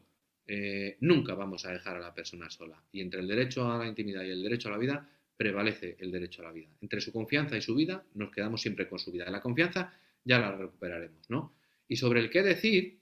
[0.53, 2.83] eh, nunca vamos a dejar a la persona sola.
[2.91, 6.11] Y entre el derecho a la intimidad y el derecho a la vida prevalece el
[6.11, 6.69] derecho a la vida.
[6.81, 9.31] Entre su confianza y su vida nos quedamos siempre con su vida.
[9.31, 9.95] La confianza
[10.25, 11.55] ya la recuperaremos, ¿no?
[11.87, 12.99] Y sobre el qué decir,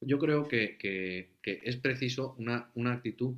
[0.00, 3.34] yo creo que, es preciso una, actitud.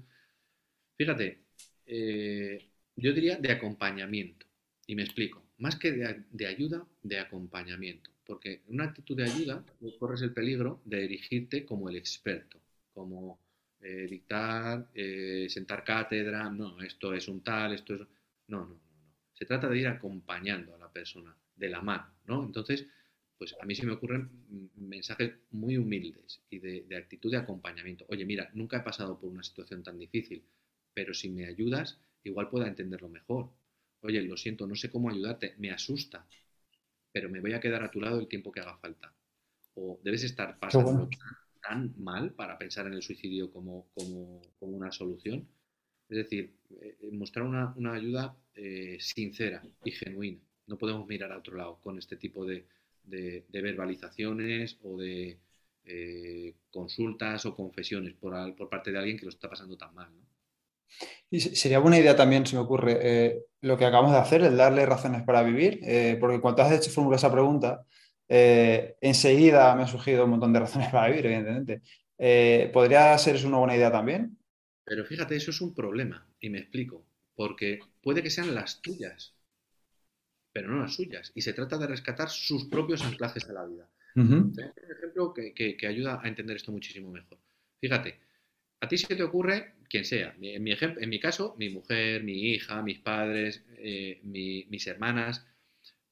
[0.99, 1.39] Fíjate,
[1.87, 4.45] eh, yo diría de acompañamiento.
[4.87, 5.43] Y me explico.
[5.57, 8.11] Más que de, ayuda, de acompañamiento.
[8.27, 9.65] Porque en una actitud de ayuda
[9.99, 12.61] corres el peligro de erigirte como el experto,
[13.01, 13.41] como
[13.81, 18.01] eh, dictar, eh, sentar cátedra, no, esto es un tal, esto es...
[18.49, 19.15] No, no, no, no.
[19.33, 22.45] Se trata de ir acompañando a la persona, de la mano, ¿no?
[22.45, 22.87] Entonces,
[23.39, 24.29] pues a mí se me ocurren
[24.77, 28.05] mensajes muy humildes y de, actitud de acompañamiento.
[28.11, 30.45] Oye, mira, nunca he pasado por una situación tan difícil,
[30.93, 33.49] pero si me ayudas, igual pueda entenderlo mejor.
[34.03, 36.27] Oye, lo siento, no sé cómo ayudarte, me asusta,
[37.13, 39.11] pero me voy a quedar a tu lado el tiempo que haga falta.
[39.75, 41.09] O debes estar pasando
[41.61, 45.47] tan mal para pensar en el suicidio como, como, una solución.
[46.09, 50.41] Es decir, eh, mostrar una, ayuda eh, sincera y genuina.
[50.67, 52.67] No podemos mirar a otro lado con este tipo de,
[53.05, 55.39] de, verbalizaciones o de
[55.85, 60.11] eh, consultas o confesiones por, por, parte de alguien que lo está pasando tan mal.
[61.31, 64.57] Y sería buena idea también, se me ocurre, eh, lo que acabamos de hacer, el
[64.57, 67.87] darle razones para vivir, eh, porque cuando has hecho formular esa pregunta,
[68.31, 71.83] enseguida me ha surgido un montón de razones para vivir, evidentemente.
[72.73, 74.39] ¿Podría ser eso una buena idea también?
[74.85, 77.07] Pero fíjate, eso es un problema, y me explico,
[77.37, 79.35] porque puede que sean las tuyas,
[80.53, 81.31] pero no las suyas.
[81.35, 83.89] Y se trata de rescatar sus propios anclajes a la vida.
[84.17, 87.39] un ejemplo que, ayuda a entender esto muchísimo mejor.
[87.81, 88.19] Fíjate,
[88.81, 90.35] a ti se te ocurre quien sea.
[90.41, 95.47] En mi, en mi caso, mi mujer, mi hija, mis padres, eh, mis hermanas,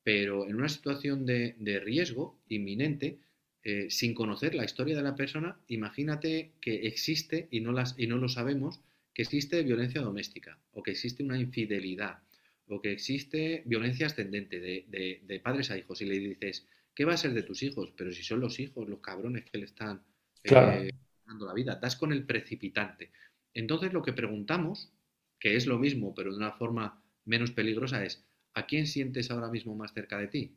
[0.02, 3.18] pero en una situación de, riesgo inminente,
[3.62, 8.06] eh, sin conocer la historia de la persona, imagínate que existe, y no, las, y
[8.06, 8.80] no lo sabemos,
[9.12, 12.20] que existe violencia doméstica o que existe una infidelidad
[12.68, 17.16] o que existe violencia ascendente de, padres a hijos y le dices, ¿qué va a
[17.16, 17.92] ser de tus hijos?
[17.96, 20.02] Pero si son los hijos, los cabrones que le están
[20.44, 20.92] eh,
[21.26, 23.10] dando la vida, das con el precipitante.
[23.54, 24.92] Entonces lo que preguntamos,
[25.40, 28.24] que es lo mismo, pero de una forma menos peligrosa, es,
[28.58, 30.52] ¿a quién sientes ahora mismo más cerca de ti?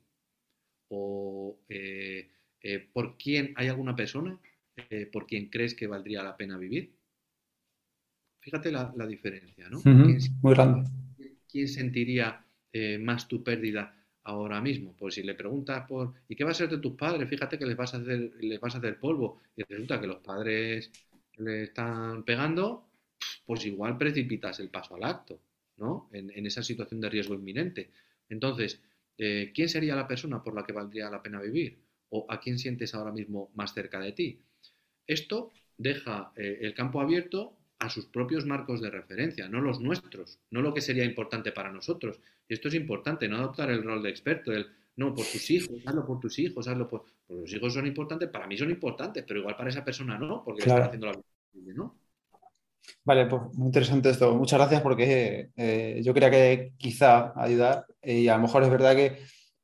[0.90, 2.30] ¿O eh,
[2.62, 4.40] eh, por quién hay alguna persona
[5.12, 6.92] por quien crees que valdría la pena vivir?
[8.40, 9.80] Fíjate la, diferencia, ¿no?
[9.84, 10.90] Muy grande
[11.52, 13.94] ¿quién sentiría eh, más tu pérdida
[14.24, 14.96] ahora mismo?
[14.98, 17.30] Pues si le preguntas por ¿y qué va a ser de tus padres?
[17.30, 20.20] Fíjate que les vas a hacer, les vas a hacer polvo y resulta que los
[20.20, 20.92] padres
[21.38, 22.88] le están pegando,
[23.46, 25.40] pues igual precipitas el paso al acto,
[25.82, 26.10] ¿no?
[26.14, 27.90] En, esa situación de riesgo inminente.
[28.30, 28.80] Entonces,
[29.18, 31.80] eh, ¿quién sería la persona por la que valdría la pena vivir?
[32.10, 34.40] ¿O a quién sientes ahora mismo más cerca de ti?
[35.08, 40.40] Esto deja eh, el campo abierto a sus propios marcos de referencia, no los nuestros,
[40.52, 42.20] no lo que sería importante para nosotros.
[42.48, 45.78] Y esto es importante, no adoptar el rol de experto, el no, por tus hijos,
[45.86, 47.06] hazlo por tus hijos, hazlo por...
[47.30, 50.62] los hijos son importantes, para mí son importantes, pero igual para esa persona no, porque
[50.62, 51.14] está haciendo la
[51.54, 52.01] vida, ¿no?
[53.04, 54.36] Vale, pues muy interesante esto.
[54.36, 58.96] Muchas gracias porque eh, yo creía que quizá ayudar y a lo mejor es verdad
[58.96, 59.20] que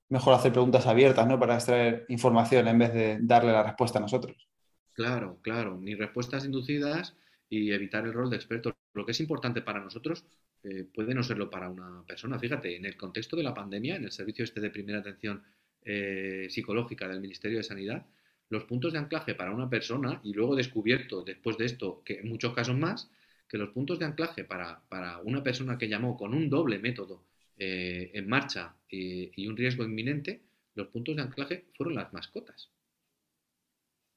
[0.10, 1.40] mejor hacer preguntas abiertas, ¿no?
[1.40, 4.48] Para extraer información en vez de darle la respuesta a nosotros.
[4.94, 7.16] Claro, claro, ni respuestas inducidas
[7.50, 8.76] y evitar el rol de experto.
[8.94, 10.26] Lo que es importante para nosotros
[10.64, 12.40] eh, puede no serlo para una persona.
[12.40, 15.44] Fíjate, en el contexto de la pandemia, en el servicio este de primera atención
[15.84, 18.06] eh, psicológica del Ministerio de Sanidad,
[18.50, 22.30] los puntos de anclaje para una persona, y luego descubierto después de esto, que en
[22.30, 23.10] muchos casos más,
[23.48, 24.82] que los puntos de anclaje para,
[25.24, 27.24] una persona que llamó con un doble método
[27.58, 30.42] eh, en marcha y, un riesgo inminente,
[30.76, 32.70] los puntos de anclaje fueron las mascotas.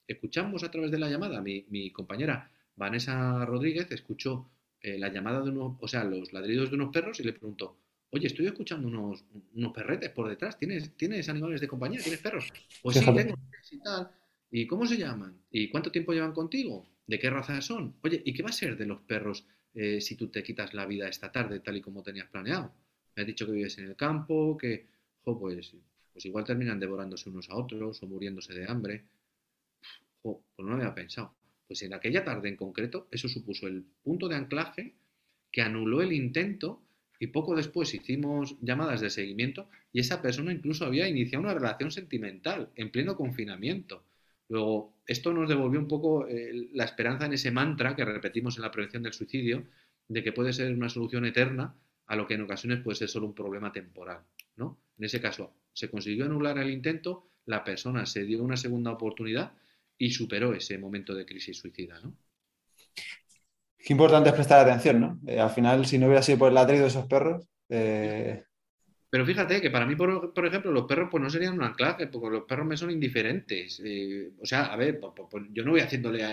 [0.07, 4.51] Escuchamos a través de la llamada, mi, mi compañera Vanessa Rodríguez escuchó
[4.81, 7.77] eh, la llamada de unos, o sea, los ladridos de unos perros y le preguntó,
[8.11, 9.25] oye, estoy escuchando unos,
[9.55, 12.01] unos perretes por detrás, ¿Tienes, ¿tienes animales de compañía?
[12.01, 12.49] ¿Tienes perros?
[12.83, 13.35] Pues sí, tengo
[13.71, 14.11] y tal.
[14.53, 15.43] ¿Y cómo se llaman?
[15.51, 16.87] ¿Y cuánto tiempo llevan contigo?
[17.07, 17.97] ¿De qué raza son?
[18.03, 19.45] Oye, ¿y qué va a ser de los perros
[19.75, 22.73] eh, si tú te quitas la vida esta tarde tal y como tenías planeado?
[23.17, 24.87] Me has dicho que vives en el campo, que,
[25.25, 25.75] pues,
[26.13, 29.05] pues igual terminan devorándose unos a otros o muriéndose de hambre.
[30.23, 31.35] pues no lo había pensado.
[31.67, 34.95] Pues en aquella tarde en concreto, eso supuso el punto de anclaje
[35.53, 36.83] que anuló el intento
[37.19, 41.91] y poco después hicimos llamadas de seguimiento y esa persona incluso había iniciado una relación
[41.91, 44.05] sentimental en pleno confinamiento.
[44.51, 48.63] Luego, esto nos devolvió un poco eh, la esperanza en ese mantra que repetimos en
[48.63, 49.65] la prevención del suicidio,
[50.09, 51.73] de que puede ser una solución eterna
[52.07, 54.25] a lo que en ocasiones puede ser solo un problema temporal.
[54.57, 54.81] ¿no?
[54.99, 59.53] En ese caso, se consiguió anular el intento, la persona se dio una segunda oportunidad
[59.97, 62.17] y superó ese momento de crisis suicida, ¿no?
[63.79, 65.21] Qué importante es prestar atención, ¿no?
[65.27, 68.45] Eh, al final, si no hubiera sido por el ladrido de esos perros, eh,
[69.11, 72.31] Pero fíjate que para mí, por, ejemplo, los perros pues no serían un anclaje, porque
[72.31, 73.83] los perros me son indiferentes.
[73.85, 76.25] Eh, o sea, a ver, pues, pues, yo no voy haciéndole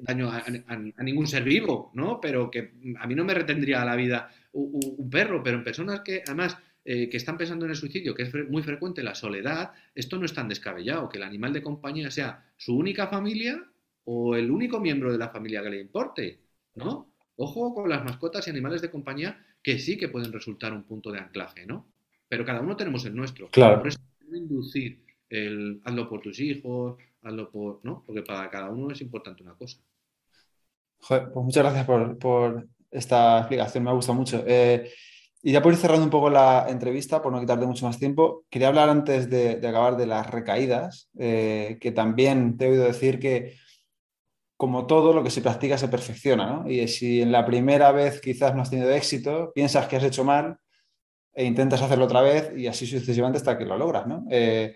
[0.00, 2.20] daño a, ningún ser vivo, ¿no?
[2.22, 6.22] Pero que a mí no me retendría la vida un, perro, pero en personas que
[6.26, 6.56] además
[6.86, 10.24] eh, que están pensando en el suicidio, que es muy frecuente la soledad, esto no
[10.24, 13.62] es tan descabellado, que el animal de compañía sea su única familia
[14.04, 16.40] o el único miembro de la familia que le importe,
[16.76, 17.13] ¿no?
[17.36, 21.10] Ojo con las mascotas y animales de compañía que sí que pueden resultar un punto
[21.10, 21.88] de anclaje, ¿no?
[22.28, 23.48] Pero cada uno tenemos el nuestro.
[23.50, 23.78] Claro.
[23.78, 23.98] Por eso
[24.32, 27.80] inducir el hazlo por tus hijos, hazlo por.
[27.82, 28.02] ¿no?
[28.06, 29.78] Porque para cada uno es importante una cosa.
[30.98, 31.86] Joder, pues muchas gracias
[32.18, 34.42] por, esta explicación, me ha gustado mucho.
[34.46, 34.90] Eh,
[35.42, 38.44] y ya por ir cerrando un poco la entrevista, por no quitarte mucho más tiempo,
[38.48, 43.18] quería hablar antes de, acabar de las recaídas, eh, que también te he oído decir
[43.18, 43.56] que
[44.64, 46.70] como todo, lo que se practica se perfecciona, ¿no?
[46.70, 50.24] Y si en la primera vez quizás no has tenido éxito, piensas que has hecho
[50.24, 50.56] mal
[51.34, 54.24] e intentas hacerlo otra vez y así sucesivamente hasta que lo logras, ¿no?
[54.30, 54.74] Eh,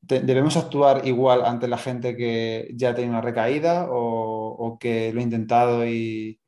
[0.00, 5.24] ¿Debemos actuar igual ante la gente que ya tenido una recaída o, que lo ha
[5.24, 6.38] intentado y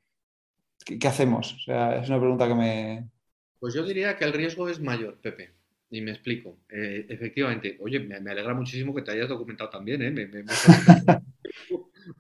[0.85, 1.53] ¿qué, hacemos?
[1.53, 3.11] O sea, es una pregunta que me...
[3.59, 5.51] Pues yo diría que el riesgo es mayor, Pepe.
[5.91, 6.61] Y me explico.
[6.69, 10.13] Eh, efectivamente, oye, me, alegra muchísimo que te hayas documentado también, ¿eh?
[10.13, 10.29] me,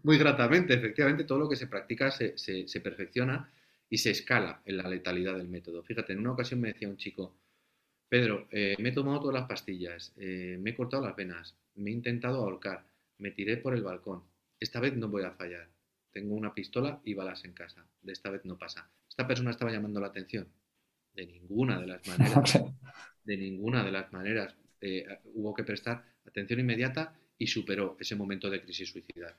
[0.03, 0.74] muy gratamente.
[0.74, 3.51] Efectivamente, todo lo que se practica se, perfecciona
[3.89, 5.82] y se escala en la letalidad del método.
[5.82, 7.37] Fíjate, en una ocasión me decía un chico,
[8.09, 11.91] Pedro, eh, me he tomado todas las pastillas, eh, me he cortado las venas, me
[11.91, 12.84] he intentado ahorcar,
[13.18, 14.22] me tiré por el balcón.
[14.59, 15.68] Esta vez no voy a fallar.
[16.12, 17.87] Tengo una pistola y balas en casa.
[18.01, 18.89] De esta vez no pasa.
[19.09, 20.49] Esta persona estaba llamando la atención.
[21.12, 22.59] De ninguna de las maneras.
[23.24, 24.55] De ninguna de las maneras.
[24.80, 29.37] Eh, hubo que prestar atención inmediata y superó ese momento de crisis suicida.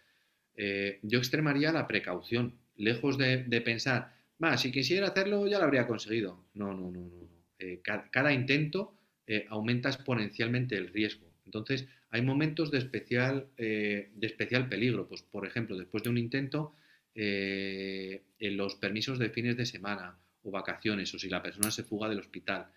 [0.58, 5.88] Eh, yo extremaría la precaución, lejos de, pensar, va, si quisiera hacerlo ya lo habría
[5.88, 6.46] conseguido.
[6.54, 7.30] No, no, no, no.
[7.60, 8.94] Eh, cada, intento
[9.26, 11.32] eh, aumenta exponencialmente el riesgo.
[11.46, 15.08] Entonces, hay momentos de especial, de especial peligro.
[15.08, 16.74] Pues, por ejemplo, después de un intento,
[17.16, 22.10] en los permisos de fines de semana o vacaciones, o si la persona se fuga
[22.10, 22.68] del hospital,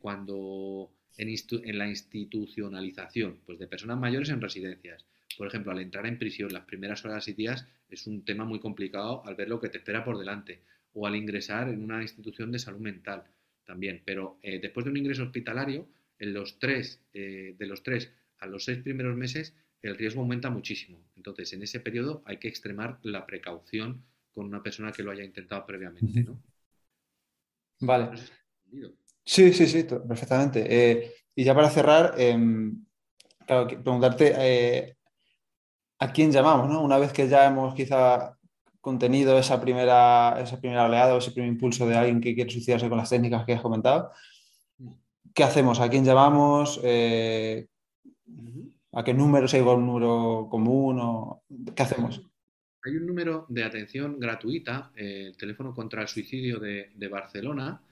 [0.00, 5.04] cuando en, la institucionalización pues de personas mayores en residencias.
[5.38, 8.58] Por ejemplo, al entrar en prisión las primeras horas y días es un tema muy
[8.58, 10.62] complicado al ver lo que te espera por delante
[10.94, 13.22] o al ingresar en una institución de salud mental
[13.64, 14.02] también.
[14.04, 18.10] Pero eh, después de un ingreso hospitalario, en los tres, eh, de los tres
[18.40, 21.00] a los seis primeros meses, el riesgo aumenta muchísimo.
[21.16, 25.22] Entonces, en ese periodo hay que extremar la precaución con una persona que lo haya
[25.22, 26.24] intentado previamente.
[26.24, 26.42] ¿no?
[27.80, 28.18] Vale.
[29.24, 30.66] Sí, sí, sí, perfectamente.
[30.68, 32.84] Eh, y ya para cerrar, em,
[33.46, 34.97] preguntarte eh,
[35.98, 36.82] a quién llamamos, ¿no?
[36.82, 38.36] Una vez que ya hemos quizá
[38.80, 42.98] contenido esa primera, esa primera oleada ese primer impulso de alguien que quiere suicidarse con
[42.98, 44.12] las técnicas que has comentado,
[45.34, 45.80] ¿qué hacemos?
[45.80, 46.80] ¿A quién llamamos?
[46.84, 47.66] Eh,
[48.92, 49.48] ¿A qué número?
[49.48, 50.98] ¿Si hay un número común?
[51.00, 51.42] O...
[51.74, 52.22] ¿Qué hacemos?
[52.84, 57.82] Hay un número de atención gratuita, el teléfono contra el suicidio de, Barcelona,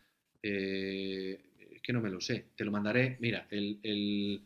[0.43, 4.43] eh, que no me lo sé, te lo mandaré, mira, el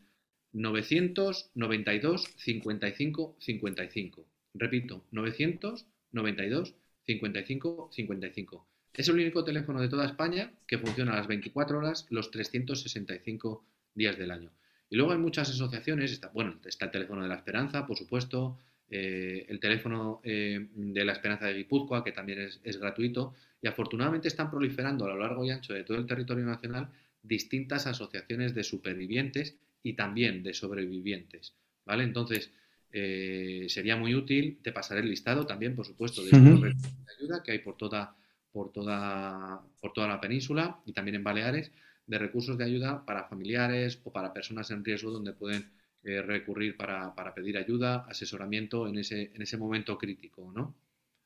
[0.53, 4.27] 992 55 55.
[4.55, 6.75] Repito, 992
[7.07, 8.67] 55 55.
[8.93, 13.65] Es el único teléfono de toda España que funciona a las 24 horas los 365
[13.95, 14.51] días del año.
[14.89, 18.59] Y luego hay muchas asociaciones, está, bueno, está el teléfono de la Esperanza, por supuesto,
[18.91, 24.27] eh, el teléfono eh, de la Esperanza de Guipúzcoa, que también es, gratuito, y afortunadamente
[24.27, 26.89] están proliferando a lo largo y ancho de todo el territorio nacional
[27.23, 31.55] distintas asociaciones de supervivientes y también de sobrevivientes.
[31.85, 32.05] ¿Vale?
[32.05, 32.51] Entonces,
[32.93, 36.77] eh, sería muy útil, te pasaré el listado también, por supuesto, de, de
[37.19, 38.17] ayuda que hay por toda,
[38.53, 41.71] por, toda, por toda la península y también en Baleares,
[42.07, 45.71] de recursos de ayuda para familiares o para personas en riesgo donde pueden
[46.03, 50.75] eh, recurrir para, pedir ayuda, asesoramiento en ese, en ese momento crítico, ¿no?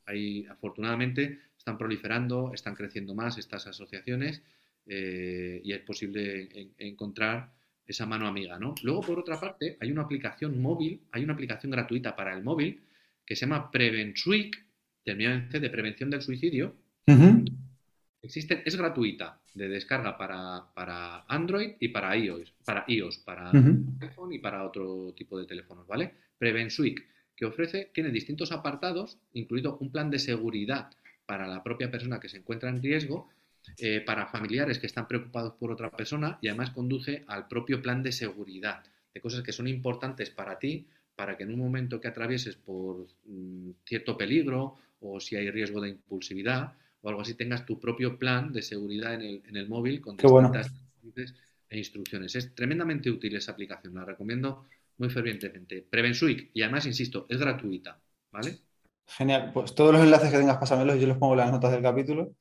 [0.05, 4.43] Ahí, afortunadamente, están proliferando, están creciendo más estas asociaciones
[4.87, 7.51] eh, y es posible encontrar
[7.87, 8.75] esa mano amiga, ¿no?
[8.83, 12.81] Luego, por otra parte, hay una aplicación móvil, hay una aplicación gratuita para el móvil
[13.25, 14.65] que se llama Prevensuic,
[15.05, 16.75] terminado en C de prevención del suicidio,
[18.25, 23.51] Existe, es gratuita de descarga para, Android y para iOS, para iOS, para
[24.01, 26.15] iPhone y para otro tipo de teléfonos, ¿vale?
[26.39, 27.03] PreventSuite,
[27.37, 30.91] que ofrece, tiene distintos apartados, incluido un plan de seguridad
[31.27, 33.29] para la propia persona que se encuentra en riesgo,
[33.79, 38.03] eh, para familiares que están preocupados por otra persona y además conduce al propio plan
[38.03, 40.87] de seguridad, de cosas que son importantes para ti,
[41.17, 45.81] para que en un momento que atravieses por mm, cierto peligro o si hay riesgo
[45.81, 49.69] de impulsividad, o algo así tengas tu propio plan de seguridad en el, en el
[49.69, 50.73] móvil con distintas
[51.69, 52.35] e instrucciones.
[52.37, 54.67] Es tremendamente útil esa aplicación, la recomiendo
[54.99, 55.85] muy fervientemente.
[55.89, 57.99] PrevenSuic, y además, insisto, es gratuita,
[58.31, 58.59] ¿vale?
[59.07, 61.83] Genial, pues todos los enlaces que tengas, pásamelos, yo los pongo en las notas del
[61.83, 62.35] capítulo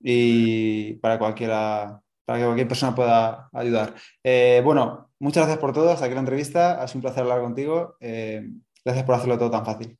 [0.00, 3.94] y para cualquiera, para que cualquier persona pueda ayudar.
[4.24, 7.42] Eh, bueno, muchas gracias por todo, hasta aquí la entrevista, ha sido un placer hablar
[7.42, 8.48] contigo, eh,
[8.84, 9.96] gracias por hacerlo todo tan fácil.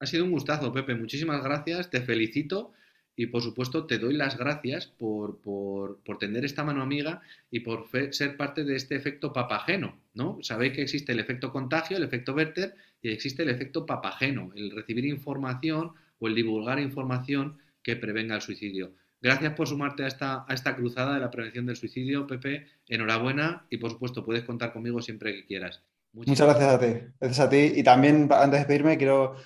[0.00, 2.72] Ha sido un gustazo, Pepe, muchísimas gracias, te felicito
[3.16, 7.60] y por supuesto te doy las gracias por, por, por tener esta mano amiga y
[7.60, 10.38] por ser parte de este efecto papageno, ¿no?
[10.40, 14.70] Sabéis que existe el efecto contagio, el efecto Werther y existe el efecto papageno, el
[14.70, 18.92] recibir información o el divulgar información que prevenga el suicidio.
[19.20, 22.66] Gracias por sumarte a esta, a esta cruzada de la prevención del suicidio, Pepe.
[22.88, 25.82] Enhorabuena y por supuesto puedes contar conmigo siempre que quieras.
[26.12, 27.00] Muchas gracias a ti.
[27.20, 27.72] Gracias a ti.
[27.76, 29.36] Y también, antes de despedirme, quiero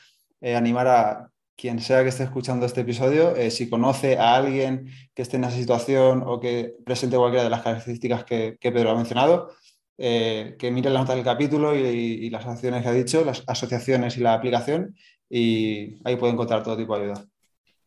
[0.41, 4.91] eh, animar a quien sea que esté escuchando este episodio, eh, si conoce a alguien
[5.15, 8.97] que esté en esa situación o que presente cualquiera de las características que, Pedro ha
[8.97, 9.53] mencionado,
[9.99, 14.17] eh, que mire las notas del capítulo y, las acciones que ha dicho, las asociaciones
[14.17, 14.97] y la aplicación,
[15.31, 17.32] y ahí puede encontrar todo tipo de ayuda.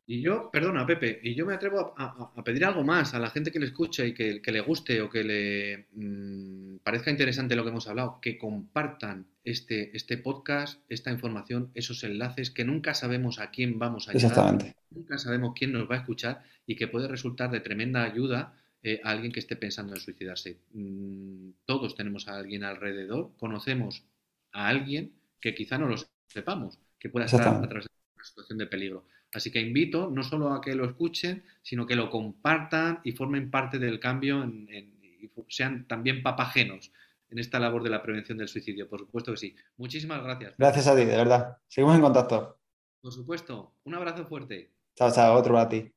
[0.07, 3.51] Y yo, perdona, Pepe, y yo me atrevo a, pedir algo más a la gente
[3.51, 7.69] que le escuche y que, le guste o que le mm, parezca interesante lo que
[7.69, 13.49] hemos hablado, que compartan este, este podcast, esta información, esos enlaces, que nunca sabemos a
[13.49, 14.75] quién vamos a llegar, Exactamente.
[14.91, 18.53] nunca sabemos quién nos va a escuchar y que puede resultar de tremenda ayuda
[18.83, 20.59] eh, a alguien que esté pensando en suicidarse.
[20.73, 24.03] Mm, todos tenemos a alguien alrededor, conocemos
[24.51, 25.95] a alguien que quizá no lo
[26.27, 29.07] sepamos, que pueda estar a través de una situación de peligro.
[29.36, 33.51] Así que invito no solo a que lo escuchen, sino que lo compartan y formen
[33.51, 36.93] parte del cambio y sean también papagenos
[37.29, 38.88] en esta labor de la prevención del suicidio.
[38.88, 39.55] Por supuesto que sí.
[39.75, 40.53] Muchísimas gracias.
[40.57, 41.57] Gracias a ti, de verdad.
[41.67, 42.57] Seguimos en contacto.
[43.01, 43.73] Por supuesto.
[43.83, 44.71] Un abrazo fuerte.
[44.95, 45.36] Chao, chao.
[45.36, 45.91] Otro para ti.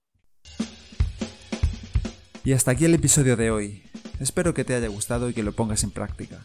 [2.44, 3.84] Y hasta aquí el episodio de hoy.
[4.18, 6.44] Espero que te haya gustado y que lo pongas en práctica.